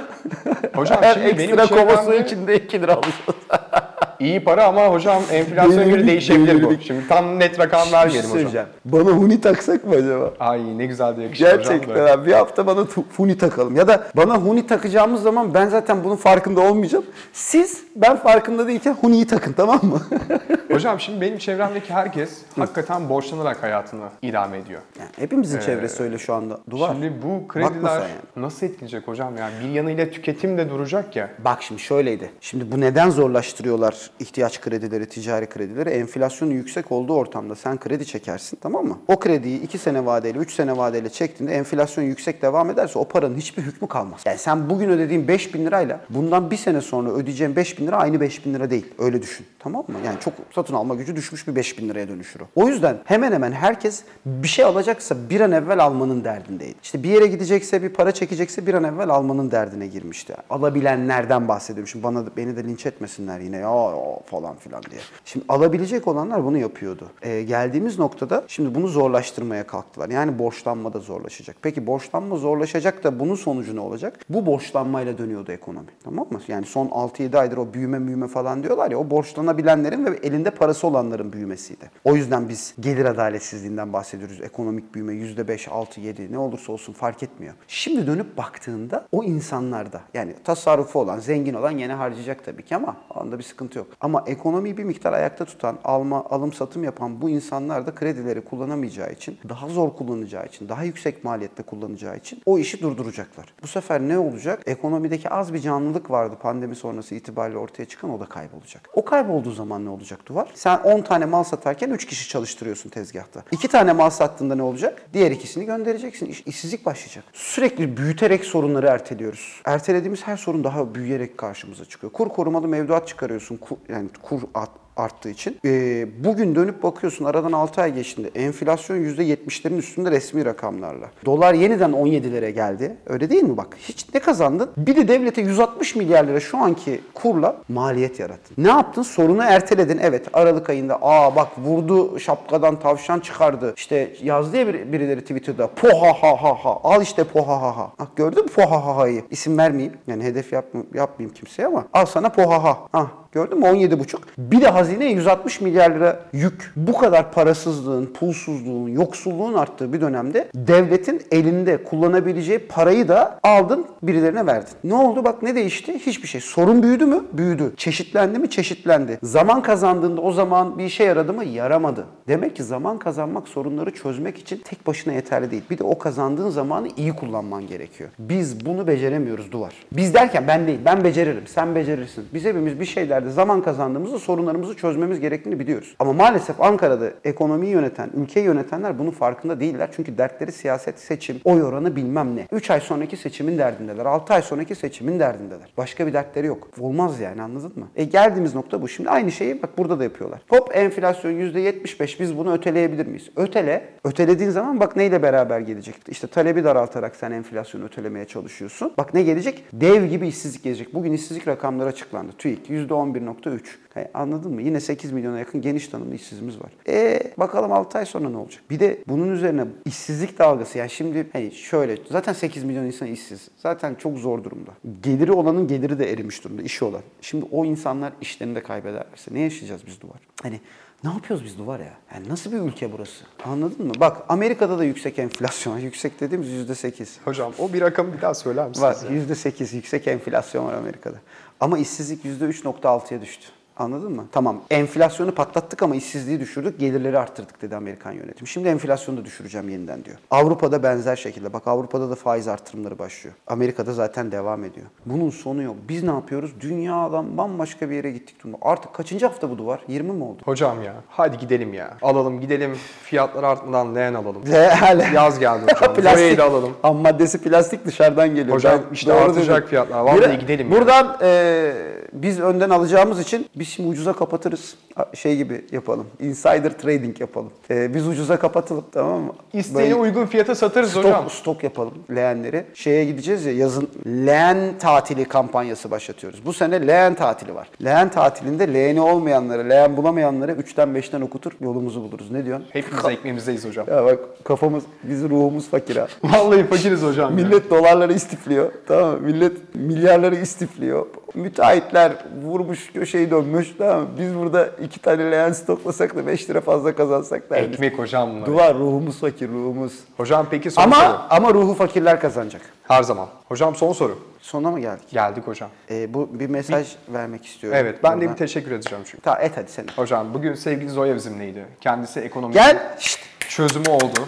Hocam 0.75 0.97
Her 1.01 1.13
şimdi 1.13 1.37
benim 1.37 1.59
ekstra 1.59 1.75
kova 1.75 2.03
suyu 2.03 2.19
içinde 2.19 2.55
2 2.55 2.81
lira 2.81 2.93
alacağız. 2.93 3.72
İyi 4.19 4.43
para 4.43 4.65
ama 4.65 4.87
hocam 4.87 5.23
enflasyona 5.31 5.83
göre 5.83 6.07
değişebilir 6.07 6.63
bu. 6.63 6.73
Şimdi 6.81 7.07
tam 7.07 7.39
net 7.39 7.59
rakam 7.59 7.81
Bir 7.85 8.11
şey 8.11 8.21
vermeyelim 8.21 8.47
hocam. 8.47 8.65
Bana 8.85 9.09
huni 9.09 9.41
taksak 9.41 9.85
mı 9.85 9.95
acaba? 9.95 10.33
Ay 10.39 10.77
ne 10.77 10.85
güzel 10.85 11.17
de 11.17 11.23
yakışır 11.23 11.45
hocam. 11.45 11.57
Gerçekten 11.57 11.95
böyle. 11.95 12.11
abi 12.11 12.27
bir 12.27 12.33
hafta 12.33 12.67
bana 12.67 12.85
huni 13.17 13.37
takalım. 13.37 13.75
Ya 13.75 13.87
da 13.87 14.07
bana 14.15 14.37
huni 14.37 14.67
takacağımız 14.67 15.21
zaman 15.21 15.53
ben 15.53 15.67
zaten 15.67 16.03
bunun 16.03 16.15
farkında 16.15 16.61
olmayacağım. 16.61 17.05
Siz 17.33 17.83
ben 17.95 18.15
farkında 18.17 18.67
değilken 18.67 18.93
huniyi 18.93 19.27
takın 19.27 19.53
tamam 19.53 19.79
mı? 19.83 20.01
Hocam 20.71 20.99
şimdi 20.99 21.21
benim 21.21 21.37
çevremdeki 21.37 21.93
herkes 21.93 22.41
hakikaten 22.55 23.09
borçlanarak 23.09 23.63
hayatını 23.63 24.05
idame 24.21 24.57
ediyor. 24.57 24.81
yani 24.99 25.09
hepimizin 25.19 25.59
çevresi 25.59 26.03
öyle 26.03 26.17
şu 26.17 26.33
anda. 26.33 26.59
Duvar. 26.69 26.89
Şimdi 26.91 27.13
bu 27.23 27.47
krediler 27.47 27.91
yani. 27.99 28.11
nasıl 28.35 28.65
etkileyecek 28.65 29.07
hocam? 29.07 29.37
Yani 29.37 29.53
bir 29.63 29.69
yanıyla 29.69 30.09
tüketim 30.09 30.57
de 30.57 30.69
duracak 30.69 31.15
ya. 31.15 31.29
Bak 31.45 31.63
şimdi 31.63 31.81
şöyleydi. 31.81 32.31
Şimdi 32.41 32.71
bu 32.71 32.81
neden 32.81 33.09
zorlaştırıyorlar 33.09 34.02
ihtiyaç 34.19 34.61
kredileri, 34.61 35.05
ticari 35.05 35.45
kredileri? 35.45 35.89
Enflasyonun 35.89 36.51
yüksek 36.51 36.91
olduğu 36.91 37.15
ortamda 37.15 37.55
sen 37.55 37.79
kredi 37.79 38.05
çekersin 38.05 38.57
tamam 38.61 38.85
mı? 38.85 38.97
O 39.07 39.19
krediyi 39.19 39.61
2 39.61 39.77
sene 39.77 40.05
vadeyle, 40.05 40.39
3 40.39 40.53
sene 40.53 40.77
vadeyle 40.77 41.09
çektiğinde 41.09 41.55
enflasyon 41.55 42.03
yüksek 42.03 42.41
devam 42.41 42.69
ederse 42.69 42.99
o 42.99 43.07
paranın 43.07 43.37
hiçbir 43.37 43.63
hükmü 43.63 43.87
kalmaz. 43.87 44.21
Yani 44.25 44.37
sen 44.37 44.69
bugün 44.69 44.89
ödediğin 44.89 45.27
5 45.27 45.53
bin 45.53 45.65
lirayla 45.65 46.01
bundan 46.09 46.51
bir 46.51 46.57
sene 46.57 46.81
sonra 46.81 47.09
ödeyeceğin 47.09 47.55
5 47.55 47.79
bin 47.79 47.87
lira 47.87 47.97
aynı 47.97 48.21
5 48.21 48.45
bin 48.45 48.53
lira 48.53 48.69
değil. 48.69 48.85
Öyle 48.99 49.21
düşün. 49.21 49.45
Tamam 49.59 49.85
mı? 49.87 49.95
Yani 50.05 50.19
çok 50.19 50.33
satın 50.55 50.73
alma 50.73 50.95
gücü 50.95 51.15
düşmüş 51.15 51.47
bir 51.47 51.55
5 51.55 51.77
bin 51.77 51.89
liraya 51.89 52.07
dönüşür 52.07 52.39
o. 52.39 52.43
O 52.55 52.67
yüzden 52.67 52.97
hemen 53.05 53.31
hemen 53.31 53.51
herkes 53.51 54.03
bir 54.25 54.47
şey 54.47 54.65
alacaksa 54.65 55.15
bir 55.29 55.41
an 55.41 55.51
evvel 55.51 55.83
almanın 55.83 56.23
derdindeydi. 56.23 56.75
İşte 56.83 57.03
bir 57.03 57.09
yere 57.09 57.27
gidecekse, 57.27 57.83
bir 57.83 57.89
para 57.89 58.11
çekecekse 58.11 58.67
bir 58.67 58.73
an 58.73 58.83
evvel 58.83 59.09
almanın 59.09 59.51
derdine 59.51 59.87
girmişti. 59.87 60.35
Alabilenlerden 60.49 61.47
bahsediyorum. 61.47 61.87
Şimdi 61.87 62.03
bana 62.03 62.23
beni 62.37 62.55
de 62.55 62.63
linç 62.63 62.85
etmesinler 62.85 63.39
yine 63.39 63.57
ya, 63.57 63.69
ya 63.93 64.19
falan 64.25 64.55
filan 64.55 64.83
diye. 64.91 65.01
Şimdi 65.25 65.45
alabilecek 65.49 66.07
olanlar 66.07 66.45
bunu 66.45 66.57
yapıyordu. 66.57 67.11
Ee, 67.21 67.43
geldiğimiz 67.43 67.99
noktada 67.99 68.43
şimdi 68.47 68.75
bunu 68.75 68.87
zorlaştırmaya 68.87 69.67
kalktılar. 69.67 70.09
Yani 70.09 70.39
borçlanma 70.39 70.93
da 70.93 70.99
zorlaşacak. 70.99 71.55
Peki 71.61 71.87
borçlanma 71.87 72.35
zorlaşacak 72.35 73.03
da 73.03 73.19
bunun 73.19 73.35
sonucu 73.35 73.75
ne 73.75 73.79
olacak? 73.79 74.19
Bu 74.29 74.45
borçlanmayla 74.45 75.17
dönüyordu 75.17 75.51
ekonomi. 75.51 75.87
Tamam 76.03 76.27
mı? 76.31 76.41
Yani 76.47 76.65
son 76.65 76.87
6-7 76.87 77.37
aydır 77.37 77.57
o 77.57 77.73
büyüme 77.73 78.07
büyüme 78.07 78.27
falan 78.27 78.63
diyorlar 78.63 78.91
ya 78.91 78.97
o 78.97 79.09
borçlanabilenlerin 79.09 80.05
ve 80.05 80.19
elinde 80.23 80.49
parası 80.51 80.87
olanların 80.87 81.33
büyümesiydi. 81.33 81.91
O 82.03 82.15
yüzden 82.15 82.49
biz 82.49 82.75
gelir 82.79 83.05
adaletsizliğinden 83.05 83.93
bahsediyoruz. 83.93 84.41
Ekonomik 84.41 84.95
büyüme 84.95 85.13
%5, 85.13 85.69
6, 85.69 86.01
7 86.01 86.31
ne 86.31 86.37
olursa 86.37 86.73
olsun 86.73 86.93
fark 86.93 87.23
etmiyor. 87.23 87.53
Şimdi 87.67 88.07
dönüp 88.07 88.37
baktığında 88.37 89.07
o 89.11 89.23
insanlarda 89.23 90.01
yani 90.13 90.33
tasarrufu 90.43 90.99
olan, 90.99 91.19
zengin 91.19 91.53
olan 91.53 91.71
yine 91.71 91.93
harcayacak 91.93 92.45
tabii 92.45 92.63
ki 92.63 92.75
ama 92.75 92.97
onda 93.15 93.39
bir 93.39 93.43
sıkıntı 93.43 93.77
yok. 93.77 93.82
Yok. 93.83 93.97
Ama 94.01 94.23
ekonomiyi 94.27 94.77
bir 94.77 94.83
miktar 94.83 95.13
ayakta 95.13 95.45
tutan, 95.45 95.77
alma, 95.83 96.25
alım 96.29 96.53
satım 96.53 96.83
yapan 96.83 97.21
bu 97.21 97.29
insanlar 97.29 97.87
da 97.87 97.95
kredileri 97.95 98.41
kullanamayacağı 98.41 99.11
için, 99.11 99.37
daha 99.49 99.67
zor 99.67 99.95
kullanacağı 99.95 100.45
için, 100.45 100.69
daha 100.69 100.83
yüksek 100.83 101.23
maliyette 101.23 101.63
kullanacağı 101.63 102.17
için 102.17 102.41
o 102.45 102.59
işi 102.59 102.81
durduracaklar. 102.81 103.53
Bu 103.63 103.67
sefer 103.67 104.01
ne 104.01 104.17
olacak? 104.17 104.63
Ekonomideki 104.65 105.29
az 105.29 105.53
bir 105.53 105.59
canlılık 105.59 106.11
vardı 106.11 106.35
pandemi 106.41 106.75
sonrası 106.75 107.15
itibariyle 107.15 107.57
ortaya 107.57 107.85
çıkan 107.85 108.09
o 108.09 108.19
da 108.19 108.25
kaybolacak. 108.25 108.89
O 108.93 109.05
kaybolduğu 109.05 109.51
zaman 109.51 109.85
ne 109.85 109.89
olacak 109.89 110.19
Duvar? 110.25 110.51
Sen 110.53 110.77
10 110.77 111.01
tane 111.01 111.25
mal 111.25 111.43
satarken 111.43 111.89
3 111.89 112.05
kişi 112.05 112.29
çalıştırıyorsun 112.29 112.89
tezgahta. 112.89 113.43
2 113.51 113.67
tane 113.67 113.93
mal 113.93 114.09
sattığında 114.09 114.55
ne 114.55 114.63
olacak? 114.63 115.01
Diğer 115.13 115.31
ikisini 115.31 115.65
göndereceksin. 115.65 116.25
İş, 116.25 116.41
işsizlik 116.45 116.85
başlayacak. 116.85 117.23
Sürekli 117.33 117.97
büyüterek 117.97 118.45
sorunları 118.45 118.87
erteliyoruz. 118.87 119.61
Ertelediğimiz 119.65 120.27
her 120.27 120.37
sorun 120.37 120.63
daha 120.63 120.95
büyüyerek 120.95 121.37
karşımıza 121.37 121.85
çıkıyor. 121.85 122.13
Kur 122.13 122.29
korumalı 122.29 122.67
mevduat 122.67 123.07
çıkarıyorsun. 123.07 123.57
Kur, 123.57 123.72
yani 123.89 124.09
kur 124.21 124.41
at, 124.53 124.69
arttığı 124.97 125.29
için. 125.29 125.57
Ee, 125.65 126.07
bugün 126.23 126.55
dönüp 126.55 126.83
bakıyorsun 126.83 127.25
aradan 127.25 127.51
6 127.51 127.81
ay 127.81 127.93
geçtiğinde 127.93 128.31
enflasyon 128.35 128.97
%70'lerin 128.97 129.77
üstünde 129.77 130.11
resmi 130.11 130.45
rakamlarla. 130.45 131.09
Dolar 131.25 131.53
yeniden 131.53 131.91
17'lere 131.91 132.49
geldi. 132.49 132.97
Öyle 133.07 133.29
değil 133.29 133.43
mi 133.43 133.57
bak? 133.57 133.77
Hiç 133.79 134.13
ne 134.13 134.19
kazandın? 134.19 134.69
Bir 134.77 134.95
de 134.95 135.07
devlete 135.07 135.41
160 135.41 135.95
milyar 135.95 136.25
lira 136.27 136.39
şu 136.39 136.57
anki 136.57 137.01
kurla 137.13 137.55
maliyet 137.69 138.19
yarattın. 138.19 138.55
Ne 138.63 138.67
yaptın? 138.69 139.01
Sorunu 139.01 139.43
erteledin. 139.43 139.99
Evet 140.01 140.25
Aralık 140.33 140.69
ayında 140.69 140.97
aa 141.01 141.35
bak 141.35 141.47
vurdu 141.57 142.19
şapkadan 142.19 142.79
tavşan 142.79 143.19
çıkardı. 143.19 143.73
İşte 143.77 144.13
yazdı 144.23 144.57
ya 144.57 144.67
bir- 144.67 144.91
birileri 144.91 145.21
Twitter'da 145.21 145.67
poha 145.67 146.13
ha 146.23 146.43
ha 146.43 146.55
ha 146.65 146.79
al 146.83 147.01
işte 147.01 147.23
poha 147.23 147.61
ha 147.61 147.77
ha. 147.77 147.91
Bak 147.99 148.07
gördün 148.15 148.43
mü 148.43 148.49
poha 148.51 148.85
ha 148.87 148.97
ha'yı? 148.97 149.23
İsim 149.31 149.57
vermeyeyim. 149.57 149.93
Yani 150.07 150.23
hedef 150.23 150.53
yapma, 150.53 150.81
yapmayayım 150.93 151.33
kimseye 151.35 151.67
ama 151.67 151.85
al 151.93 152.05
sana 152.05 152.29
poha 152.29 152.63
ha. 152.63 152.77
Ah 152.93 153.07
Gördün 153.31 153.59
mü 153.59 153.65
17,5. 153.65 154.17
Bir 154.37 154.61
de 154.61 154.67
hazineye 154.83 155.11
160 155.11 155.61
milyar 155.61 155.91
lira 155.91 156.19
yük. 156.33 156.71
Bu 156.75 156.97
kadar 156.97 157.31
parasızlığın, 157.31 158.05
pulsuzluğun, 158.05 158.89
yoksulluğun 158.89 159.53
arttığı 159.53 159.93
bir 159.93 160.01
dönemde 160.01 160.47
devletin 160.55 161.21
elinde 161.31 161.83
kullanabileceği 161.83 162.59
parayı 162.59 163.07
da 163.07 163.39
aldın 163.43 163.85
birilerine 164.03 164.45
verdin. 164.45 164.73
Ne 164.83 164.93
oldu? 164.93 165.23
Bak 165.23 165.43
ne 165.43 165.55
değişti? 165.55 165.99
Hiçbir 165.99 166.27
şey. 166.27 166.41
Sorun 166.41 166.83
büyüdü 166.83 167.05
mü? 167.05 167.23
Büyüdü. 167.33 167.73
Çeşitlendi 167.77 168.39
mi? 168.39 168.49
Çeşitlendi. 168.49 169.19
Zaman 169.23 169.61
kazandığında 169.61 170.21
o 170.21 170.31
zaman 170.31 170.77
bir 170.77 170.83
işe 170.83 171.03
yaradı 171.03 171.33
mı? 171.33 171.43
Yaramadı. 171.45 172.05
Demek 172.27 172.55
ki 172.55 172.63
zaman 172.63 172.97
kazanmak 172.97 173.47
sorunları 173.47 173.91
çözmek 173.91 174.37
için 174.37 174.61
tek 174.65 174.87
başına 174.87 175.13
yeterli 175.13 175.51
değil. 175.51 175.63
Bir 175.69 175.77
de 175.77 175.83
o 175.83 175.97
kazandığın 175.97 176.49
zamanı 176.49 176.87
iyi 176.97 177.13
kullanman 177.13 177.67
gerekiyor. 177.67 178.09
Biz 178.19 178.65
bunu 178.65 178.87
beceremiyoruz 178.87 179.51
duvar. 179.51 179.73
Biz 179.91 180.13
derken 180.13 180.43
ben 180.47 180.67
değil. 180.67 180.79
Ben 180.85 181.03
beceririm. 181.03 181.47
Sen 181.47 181.75
becerirsin. 181.75 182.25
Biz 182.33 182.45
hepimiz 182.45 182.79
bir 182.79 182.85
şeylerde 182.85 183.29
zaman 183.29 183.61
kazandığımızda 183.61 184.19
sorunlarımızı 184.19 184.72
çözmemiz 184.77 185.19
gerektiğini 185.19 185.59
biliyoruz. 185.59 185.95
Ama 185.99 186.13
maalesef 186.13 186.61
Ankara'da 186.61 187.11
ekonomiyi 187.23 187.71
yöneten, 187.71 188.09
ülkeyi 188.13 188.45
yönetenler 188.45 188.99
bunun 188.99 189.11
farkında 189.11 189.59
değiller. 189.59 189.89
Çünkü 189.95 190.17
dertleri 190.17 190.51
siyaset, 190.51 190.99
seçim, 190.99 191.41
oy 191.43 191.63
oranı 191.63 191.95
bilmem 191.95 192.35
ne. 192.35 192.47
3 192.51 192.71
ay 192.71 192.79
sonraki 192.79 193.17
seçimin 193.17 193.57
derdindeler. 193.57 194.05
6 194.05 194.33
ay 194.33 194.41
sonraki 194.41 194.75
seçimin 194.75 195.19
derdindeler. 195.19 195.73
Başka 195.77 196.07
bir 196.07 196.13
dertleri 196.13 196.47
yok. 196.47 196.69
Olmaz 196.79 197.19
yani 197.19 197.41
anladın 197.41 197.71
mı? 197.75 197.87
E 197.95 198.03
geldiğimiz 198.03 198.55
nokta 198.55 198.81
bu. 198.81 198.87
Şimdi 198.87 199.09
aynı 199.09 199.31
şeyi 199.31 199.61
bak 199.61 199.77
burada 199.77 199.99
da 199.99 200.03
yapıyorlar. 200.03 200.39
Hop 200.49 200.69
enflasyon 200.73 201.31
%75 201.31 202.19
biz 202.19 202.37
bunu 202.37 202.53
öteleyebilir 202.53 203.07
miyiz? 203.07 203.29
Ötele. 203.35 203.89
Ötelediğin 204.03 204.49
zaman 204.49 204.79
bak 204.79 204.95
neyle 204.95 205.23
beraber 205.23 205.59
gelecek? 205.59 205.95
İşte 206.07 206.27
talebi 206.27 206.63
daraltarak 206.63 207.15
sen 207.15 207.31
enflasyonu 207.31 207.85
ötelemeye 207.85 208.25
çalışıyorsun. 208.25 208.93
Bak 208.97 209.13
ne 209.13 209.23
gelecek? 209.23 209.65
Dev 209.73 210.05
gibi 210.05 210.27
işsizlik 210.27 210.63
gelecek. 210.63 210.93
Bugün 210.93 211.11
işsizlik 211.11 211.47
rakamları 211.47 211.89
açıklandı. 211.89 212.31
TÜİK 212.37 212.69
%11.3. 212.69 213.59
Hey, 213.93 214.07
anladın 214.13 214.53
mı? 214.53 214.61
Yine 214.63 214.79
8 214.79 215.11
milyona 215.11 215.39
yakın 215.39 215.61
geniş 215.61 215.87
tanımlı 215.87 216.15
işsizimiz 216.15 216.59
var. 216.59 216.71
E 216.87 217.21
bakalım 217.37 217.71
6 217.71 217.97
ay 217.97 218.05
sonra 218.05 218.29
ne 218.29 218.37
olacak? 218.37 218.63
Bir 218.69 218.79
de 218.79 219.03
bunun 219.07 219.33
üzerine 219.33 219.65
işsizlik 219.85 220.39
dalgası. 220.39 220.77
Yani 220.77 220.89
şimdi 220.89 221.27
hani 221.33 221.51
şöyle 221.51 221.97
zaten 222.11 222.33
8 222.33 222.63
milyon 222.63 222.85
insan 222.85 223.07
işsiz. 223.07 223.49
Zaten 223.57 223.95
çok 223.95 224.17
zor 224.17 224.43
durumda. 224.43 224.71
Geliri 225.03 225.31
olanın 225.31 225.67
geliri 225.67 225.99
de 225.99 226.11
erimiş 226.11 226.43
durumda. 226.43 226.61
işi 226.61 226.85
olan. 226.85 227.01
Şimdi 227.21 227.45
o 227.51 227.65
insanlar 227.65 228.13
işlerini 228.21 228.55
de 228.55 228.63
kaybederlerse 228.63 229.33
ne 229.33 229.39
yaşayacağız 229.39 229.81
biz 229.87 230.01
duvar? 230.01 230.17
Hani 230.43 230.59
ne 231.03 231.09
yapıyoruz 231.09 231.45
biz 231.45 231.57
duvar 231.57 231.79
ya? 231.79 231.93
Yani 232.13 232.29
nasıl 232.29 232.51
bir 232.51 232.57
ülke 232.57 232.91
burası? 232.91 233.23
Anladın 233.45 233.87
mı? 233.87 233.93
Bak 233.99 234.17
Amerika'da 234.29 234.79
da 234.79 234.83
yüksek 234.83 235.19
enflasyon. 235.19 235.77
Yüksek 235.83 236.19
dediğimiz 236.19 236.69
%8. 236.69 237.05
Hocam 237.25 237.53
o 237.59 237.73
bir 237.73 237.81
rakamı 237.81 238.13
bir 238.13 238.21
daha 238.21 238.33
söyler 238.33 238.67
misiniz? 238.67 238.83
Var. 238.83 238.97
ya? 239.11 239.35
%8 239.35 239.75
yüksek 239.75 240.07
enflasyon 240.07 240.65
var 240.65 240.73
Amerika'da. 240.73 241.17
Ama 241.59 241.77
işsizlik 241.77 242.25
%3.6'ya 242.25 243.21
düştü. 243.21 243.47
Anladın 243.77 244.11
mı? 244.15 244.25
Tamam 244.31 244.61
enflasyonu 244.71 245.31
patlattık 245.31 245.83
ama 245.83 245.95
işsizliği 245.95 246.39
düşürdük, 246.39 246.79
gelirleri 246.79 247.19
arttırdık 247.19 247.61
dedi 247.61 247.75
Amerikan 247.75 248.11
yönetimi. 248.11 248.47
Şimdi 248.47 248.67
enflasyonu 248.67 249.17
da 249.17 249.25
düşüreceğim 249.25 249.69
yeniden 249.69 250.05
diyor. 250.05 250.17
Avrupa'da 250.31 250.83
benzer 250.83 251.15
şekilde. 251.15 251.53
Bak 251.53 251.67
Avrupa'da 251.67 252.09
da 252.09 252.15
faiz 252.15 252.47
artırımları 252.47 252.99
başlıyor. 252.99 253.35
Amerika'da 253.47 253.93
zaten 253.93 254.31
devam 254.31 254.63
ediyor. 254.63 254.85
Bunun 255.05 255.29
sonu 255.29 255.61
yok. 255.63 255.75
Biz 255.89 256.03
ne 256.03 256.11
yapıyoruz? 256.11 256.51
Dünyadan 256.61 257.37
bambaşka 257.37 257.89
bir 257.89 257.95
yere 257.95 258.11
gittik. 258.11 258.39
durumda. 258.43 258.57
Artık 258.61 258.93
kaçıncı 258.93 259.25
hafta 259.25 259.49
bu 259.49 259.57
duvar? 259.57 259.79
20 259.87 260.11
mi 260.11 260.23
oldu? 260.23 260.41
Hocam 260.45 260.83
ya 260.83 260.93
hadi 261.09 261.37
gidelim 261.37 261.73
ya. 261.73 261.97
Alalım 262.01 262.41
gidelim 262.41 262.75
fiyatlar 263.03 263.43
artmadan 263.43 263.95
leğen 263.95 264.13
alalım. 264.13 264.41
Hala. 264.79 265.03
Yaz 265.07 265.39
geldi 265.39 265.73
hocam. 265.73 266.13
Zoe'yi 266.15 266.37
de 266.37 266.43
alalım. 266.43 266.73
Ham 266.81 266.95
maddesi 266.97 267.41
plastik 267.41 267.85
dışarıdan 267.85 268.35
geliyor. 268.35 268.55
Hocam 268.55 268.79
Ben- 268.89 268.93
işte 268.93 269.13
artacak 269.13 269.57
dedim. 269.57 269.69
fiyatlar. 269.69 269.99
Vallahi 269.99 270.39
gidelim. 270.39 270.71
Buradan 270.71 271.17
e, 271.21 271.73
biz 272.13 272.39
önden 272.39 272.69
alacağımız 272.69 273.19
için 273.19 273.45
biz 273.55 273.67
şimdi 273.67 273.89
ucuza 273.89 274.13
kapatırız. 274.13 274.75
Şey 275.13 275.37
gibi 275.37 275.65
yapalım. 275.71 276.07
Insider 276.19 276.77
trading 276.77 277.21
yapalım. 277.21 277.51
E, 277.69 277.93
biz 277.93 278.07
ucuza 278.07 278.39
kapatalım 278.39 278.85
tamam 278.91 279.21
mı? 279.21 279.33
İsteğine 279.53 279.81
Böyle 279.83 279.95
uygun 279.95 280.25
fiyata 280.25 280.55
satarız 280.55 280.89
stok, 280.89 281.03
hocam. 281.05 281.29
stok 281.29 281.63
yapalım 281.63 281.93
leğenleri. 282.15 282.65
Şeye 282.73 283.05
gideceğiz 283.05 283.45
ya 283.45 283.53
yazın 283.53 283.87
leğen 284.05 284.57
tatili 284.79 285.25
kampanyası 285.25 285.91
başlatıyoruz. 285.91 286.45
Bu 286.45 286.53
sene 286.53 286.87
leğen 286.87 287.15
tatili 287.15 287.55
var. 287.55 287.67
Leğen 287.83 288.09
tatilinde 288.09 288.73
leğeni 288.73 289.01
olmayanlara, 289.01 289.61
leğen 289.63 289.97
bulamayanlara 289.97 290.51
3'ten 290.51 290.89
5'ten 290.89 291.21
okutur 291.21 291.51
yolumuzu 291.61 292.01
buluruz. 292.03 292.31
Ne 292.31 292.45
diyorsun? 292.45 292.67
Hepimiz 292.69 293.05
ekmeğimizdeyiz 293.05 293.65
hocam. 293.65 293.85
Ya 293.89 294.05
bak 294.05 294.19
kafamız, 294.43 294.83
bizim 295.03 295.29
ruhumuz 295.29 295.69
fakir 295.69 295.95
ha. 295.95 296.07
Vallahi 296.23 296.63
fakiriz 296.67 297.01
hocam. 297.03 297.33
Millet 297.33 297.69
dolarları 297.69 298.13
istifliyor. 298.13 298.71
Tamam 298.87 299.11
mı? 299.11 299.19
Millet 299.19 299.75
milyarları 299.75 300.35
istifliyor. 300.35 301.05
Müteahhitler 301.35 302.13
vurmuş 302.43 302.91
köşeyi 302.93 303.31
dönmüş. 303.31 303.73
Tamam 303.77 304.01
mı? 304.01 304.07
Biz 304.19 304.35
burada 304.35 304.67
iki 304.67 304.99
tane 304.99 305.31
leğen 305.31 305.51
stoklasak 305.51 306.15
da 306.15 306.27
5 306.27 306.49
lira 306.49 306.61
fazla 306.61 306.95
kazansak 306.95 307.49
da. 307.49 307.57
Ekmek 307.57 307.99
hocam 307.99 308.29
bunlar. 308.35 308.45
Duvar 308.45 308.75
ruhumuz 308.77 309.19
fakir 309.19 309.49
ruhumuz. 309.49 309.93
Hocam 310.17 310.47
peki 310.51 310.71
son 310.71 310.81
Ama 310.83 310.95
soru. 310.95 311.17
ama 311.29 311.53
ruhu 311.53 311.73
fakirler 311.73 312.19
kazanacak. 312.19 312.61
Her 312.87 313.03
zaman. 313.03 313.27
Hocam 313.47 313.75
son 313.75 313.93
soru. 313.93 314.19
Sona 314.41 314.71
mı 314.71 314.79
geldik? 314.79 315.09
Geldik 315.11 315.47
hocam. 315.47 315.69
Ee, 315.89 316.13
bu 316.13 316.29
bir 316.33 316.47
mesaj 316.49 316.87
vermek 317.09 317.45
istiyorum. 317.45 317.79
Evet 317.81 318.03
ben 318.03 318.11
de 318.11 318.15
buradan. 318.15 318.33
bir 318.33 318.37
teşekkür 318.37 318.71
edeceğim 318.71 319.03
çünkü. 319.07 319.21
Ta 319.23 319.35
et 319.35 319.51
hadi 319.55 319.71
sen. 319.71 319.85
Hocam 319.95 320.33
bugün 320.33 320.53
sevgili 320.53 320.89
Zoya 320.89 321.15
bizimleydi. 321.15 321.65
Kendisi 321.81 322.19
ekonomi 322.19 322.53
Gel. 322.53 322.95
Şşt. 322.99 323.19
çözümü 323.49 323.89
oldu. 323.89 324.19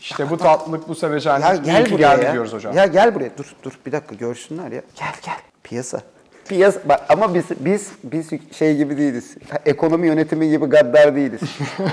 İşte 0.00 0.30
bu 0.30 0.36
tatlılık, 0.38 0.88
bu 0.88 0.94
sevecenlik 0.94 1.44
Ya 1.44 1.54
iyi 1.54 1.62
gel 1.62 1.84
ki 1.84 1.92
buraya 1.92 2.14
geldi 2.14 2.24
ya. 2.24 2.32
diyoruz 2.32 2.52
hocam. 2.52 2.76
Ya 2.76 2.86
gel 2.86 3.14
buraya. 3.14 3.30
Dur 3.38 3.54
dur 3.62 3.72
bir 3.86 3.92
dakika 3.92 4.14
görsünler 4.14 4.72
ya. 4.72 4.82
Gel 4.98 5.12
gel. 5.24 5.34
Piyasa. 5.62 6.00
Piyasa 6.48 6.80
bak 6.84 7.00
ama 7.08 7.34
biz 7.34 7.44
biz 7.60 7.90
biz 8.04 8.30
şey 8.52 8.76
gibi 8.76 8.96
değiliz. 8.96 9.34
Ekonomi 9.66 10.06
yönetimi 10.06 10.50
gibi 10.50 10.66
gaddar 10.66 11.16
değiliz. 11.16 11.40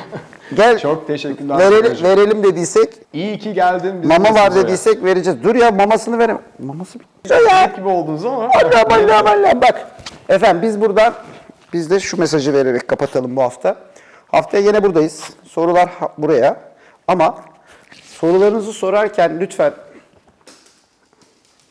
gel. 0.56 0.80
Çok 0.80 1.08
teşekkürler 1.08 1.58
Verelim, 1.60 2.04
verelim 2.04 2.44
dediysek, 2.44 2.94
İyi 3.14 3.40
ki 3.40 3.54
geldin. 3.54 4.02
bizim 4.04 4.22
mama 4.24 4.36
var 4.40 4.56
dediysek 4.56 5.04
vereceğiz. 5.04 5.44
Dur 5.44 5.56
ya 5.56 5.72
mamasını 5.72 6.20
verem. 6.20 6.40
Maması 6.60 7.00
bitti 7.00 7.34
ya. 7.50 7.72
gibi 7.76 7.88
oldunuz 7.88 8.26
ama. 8.26 8.44
Allah 8.44 8.84
Allah 8.90 9.32
Allah 9.32 9.62
bak. 9.62 9.92
Efendim 10.30 10.62
biz 10.62 10.82
buradan 10.82 11.14
biz 11.74 11.90
de 11.90 12.00
şu 12.00 12.18
mesajı 12.20 12.54
vererek 12.54 12.88
kapatalım 12.88 13.36
bu 13.36 13.42
hafta. 13.42 13.76
Haftaya 14.28 14.64
yine 14.64 14.84
buradayız. 14.84 15.24
Sorular 15.44 15.90
buraya. 16.18 16.58
Ama 17.08 17.36
sorularınızı 18.04 18.74
sorarken 18.74 19.40
lütfen 19.40 19.74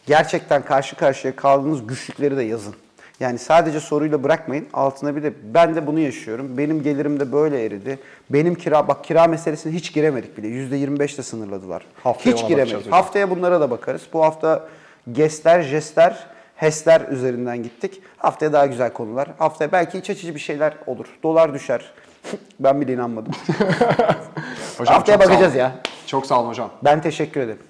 gerçekten 0.08 0.64
karşı 0.64 0.96
karşıya 0.96 1.36
kaldığınız 1.36 1.86
güçlükleri 1.86 2.36
de 2.36 2.42
yazın. 2.42 2.74
Yani 3.20 3.38
sadece 3.38 3.80
soruyla 3.80 4.22
bırakmayın. 4.22 4.66
Altına 4.72 5.16
bir 5.16 5.22
de 5.22 5.32
ben 5.54 5.74
de 5.74 5.86
bunu 5.86 6.00
yaşıyorum. 6.00 6.58
Benim 6.58 6.82
gelirim 6.82 7.20
de 7.20 7.32
böyle 7.32 7.64
eridi. 7.64 7.98
Benim 8.30 8.54
kira 8.54 8.88
bak 8.88 9.04
kira 9.04 9.26
meselesine 9.26 9.72
hiç 9.72 9.92
giremedik 9.92 10.38
bile. 10.38 10.46
%25 10.46 11.14
ile 11.14 11.22
sınırladılar. 11.22 11.84
Haftaya 12.04 12.36
hiç 12.36 12.48
giremedik. 12.48 12.92
Haftaya 12.92 13.30
bunlara 13.30 13.60
da 13.60 13.70
bakarız. 13.70 14.02
Bu 14.12 14.24
hafta 14.24 14.68
gestler, 15.12 15.62
jestler, 15.62 16.26
HES'ler 16.56 17.00
üzerinden 17.00 17.62
gittik. 17.62 18.02
Haftaya 18.16 18.52
daha 18.52 18.66
güzel 18.66 18.92
konular. 18.92 19.28
Haftaya 19.38 19.72
belki 19.72 19.98
iç 19.98 20.10
açıcı 20.10 20.34
bir 20.34 20.40
şeyler 20.40 20.74
olur. 20.86 21.06
Dolar 21.22 21.54
düşer. 21.54 21.92
ben 22.60 22.80
bile 22.80 22.92
inanmadım. 22.92 23.32
Hocam 24.78 24.94
Haftaya 24.94 25.20
bakacağız 25.20 25.54
ya. 25.54 25.72
Çok 26.06 26.26
sağ 26.26 26.40
olun 26.40 26.48
hocam. 26.48 26.70
Ben 26.84 27.02
teşekkür 27.02 27.40
ederim. 27.40 27.67